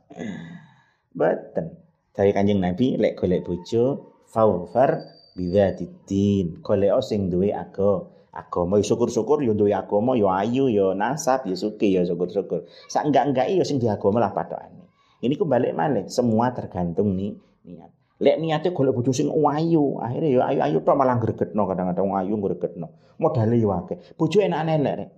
Boten. 1.14 1.66
Dari 2.12 2.30
Kanjeng 2.35 2.59
Nabi 2.59 2.99
lek 2.99 3.14
golek 3.14 3.47
bojo 3.47 4.11
faufar 4.26 5.07
bidzatiddin 5.39 6.61
golek 6.61 6.93
sing 7.05 7.30
duwe 7.30 7.55
aga 7.55 8.05
agama 8.33 8.80
ya 8.80 8.85
syukur-syukur 8.89 9.45
ya 9.45 9.53
duwe 9.53 9.76
agama 9.76 10.16
ya 10.16 10.41
ayu 10.41 10.72
ya 10.72 10.97
nasab 10.97 11.45
ya 11.45 11.53
suki 11.53 11.95
ya 11.95 12.03
syukur-syukur. 12.09 12.64
Sak 12.89 13.12
enggak-enggak 13.12 13.53
ya 13.53 13.62
sing 13.62 13.76
duwe 13.76 13.93
agama 13.93 14.24
lah 14.24 14.33
patokane. 14.33 14.89
Ini 15.22 15.37
ku 15.37 15.45
balik 15.45 15.76
malih 15.76 16.09
semua 16.09 16.51
tergantung 16.51 17.12
nih 17.14 17.37
niat. 17.68 17.93
Lek 18.22 18.37
niate 18.41 18.72
golek 18.72 18.97
bojo 18.97 19.12
sing 19.12 19.28
ayu 19.30 19.99
akhirnya 20.01 20.28
ya 20.30 20.41
ayu-ayu 20.49 20.78
tok 20.83 20.97
malah 20.97 21.18
gregetno 21.20 21.62
kadang-kadang 21.68 22.11
ayu 22.16 22.35
gregetno 22.41 22.89
modale 23.20 23.55
yo 23.61 23.70
akeh. 23.76 24.16
Bojo 24.16 24.39
enak 24.41 24.66
elek 24.66 24.95
rek. 24.99 25.11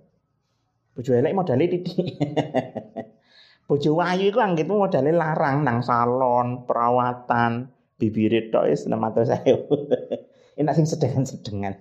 Bojo 0.93 1.11
elek 1.15 1.33
modale 1.33 1.63
titik. 1.71 2.05
Bojo 3.69 3.97
ayu 3.97 4.29
iku 4.29 4.39
anggitmu 4.43 4.77
modale 4.77 5.09
larang 5.09 5.65
nang 5.65 5.81
salon 5.81 6.69
perawatan 6.69 7.73
bibire 7.97 8.53
tok 8.53 8.69
wis 8.69 8.85
600.000. 8.85 9.65
Enak 10.61 10.73
sing 10.77 10.85
sedengan-sedengan. 10.85 11.73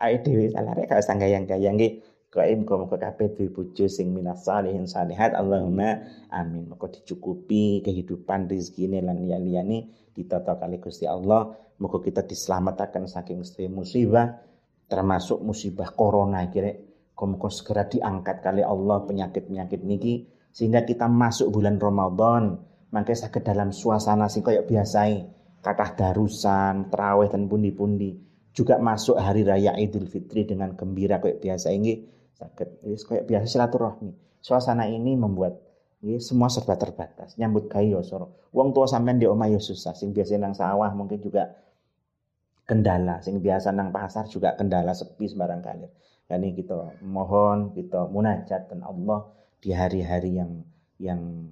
Ayo 0.00 0.24
dhewe 0.24 0.48
salah 0.48 0.72
rek 0.72 0.88
gak 0.88 1.04
usah 1.04 1.16
gayang-gayang 1.20 1.76
nggih. 1.76 2.00
Kok 2.30 2.46
muga-muga 2.62 2.96
kabeh 3.10 3.34
duwe 3.34 3.50
bojo 3.50 3.90
sing 3.90 4.14
minas 4.14 4.46
salihin 4.46 4.86
salihat 4.86 5.34
Allahumma 5.36 6.00
amin. 6.32 6.72
Muga 6.72 6.88
dicukupi 6.88 7.84
kehidupan 7.84 8.48
rezekine 8.48 9.04
lan 9.04 9.26
liyane 9.26 9.92
ditata 10.14 10.56
kali 10.56 10.80
Gusti 10.80 11.04
Allah. 11.04 11.52
Muga 11.76 12.00
kita 12.00 12.24
diselamatkan 12.24 13.04
saking 13.10 13.44
setiap 13.44 13.70
musibah 13.76 14.40
termasuk 14.88 15.42
musibah 15.44 15.92
corona 15.94 16.42
kira 16.48 16.72
Muga 17.20 17.52
segera 17.52 17.84
diangkat 17.84 18.40
kali 18.40 18.64
Allah 18.64 19.04
penyakit-penyakit 19.04 19.84
niki 19.84 20.24
sehingga 20.56 20.88
kita 20.88 21.04
masuk 21.04 21.52
bulan 21.52 21.76
Ramadan 21.76 22.56
mangke 22.88 23.12
sakit 23.12 23.44
dalam 23.44 23.76
suasana 23.76 24.24
sing 24.32 24.40
koyok 24.40 24.64
biasai 24.64 25.20
kata 25.60 26.00
darusan 26.00 26.88
terawih 26.88 27.28
dan 27.28 27.44
pundi-pundi 27.44 28.29
juga 28.50 28.78
masuk 28.82 29.16
hari 29.18 29.46
raya 29.46 29.76
Idul 29.78 30.10
Fitri 30.10 30.46
dengan 30.46 30.74
gembira 30.74 31.22
koyok 31.22 31.38
biasa. 31.38 31.70
Ini 31.70 31.92
sakit. 32.34 32.82
Koyok 32.82 33.24
biasa 33.26 33.46
silaturahmi. 33.46 34.12
Suasana 34.40 34.88
ini 34.88 35.14
membuat 35.14 35.60
ini 36.00 36.18
semua 36.18 36.48
serba 36.48 36.80
terbatas. 36.80 37.36
Nyambut 37.36 37.68
gawe 37.70 38.00
soro. 38.02 38.50
Wong 38.50 38.72
tua 38.72 38.88
sampean 38.88 39.20
di 39.20 39.28
omah 39.28 39.46
susah. 39.60 39.94
Sing 39.94 40.10
biasa 40.16 40.40
nang 40.40 40.56
sawah 40.56 40.90
mungkin 40.96 41.20
juga 41.20 41.54
kendala. 42.64 43.20
Sing 43.22 43.38
biasa 43.38 43.70
nang 43.70 43.92
pasar 43.92 44.26
juga 44.26 44.56
kendala 44.56 44.96
sepi 44.96 45.28
sembarang 45.28 45.62
kali 45.62 45.88
ini 46.38 46.54
kita 46.54 47.02
mohon 47.02 47.74
kita 47.74 48.06
munajat 48.06 48.70
dan 48.70 48.86
Allah 48.86 49.26
di 49.58 49.74
hari-hari 49.74 50.38
yang 50.38 50.62
yang 51.02 51.50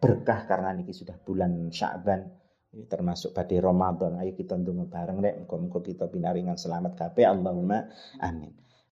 berkah. 0.00 0.48
Karena 0.48 0.72
niki 0.72 0.96
sudah 0.96 1.20
bulan 1.20 1.68
Sya'ban 1.68 2.24
termasuk 2.70 3.34
pada 3.34 3.56
Ramadan. 3.58 4.18
Ayo 4.22 4.32
kita 4.38 4.54
ndonga 4.54 4.86
bareng 4.86 5.18
rek 5.18 5.34
muga-muga 5.44 5.80
kita 5.82 6.06
binaringan 6.06 6.54
selamat 6.54 6.94
kabeh. 6.94 7.26
Allahumma 7.26 7.90
amin 8.22 8.69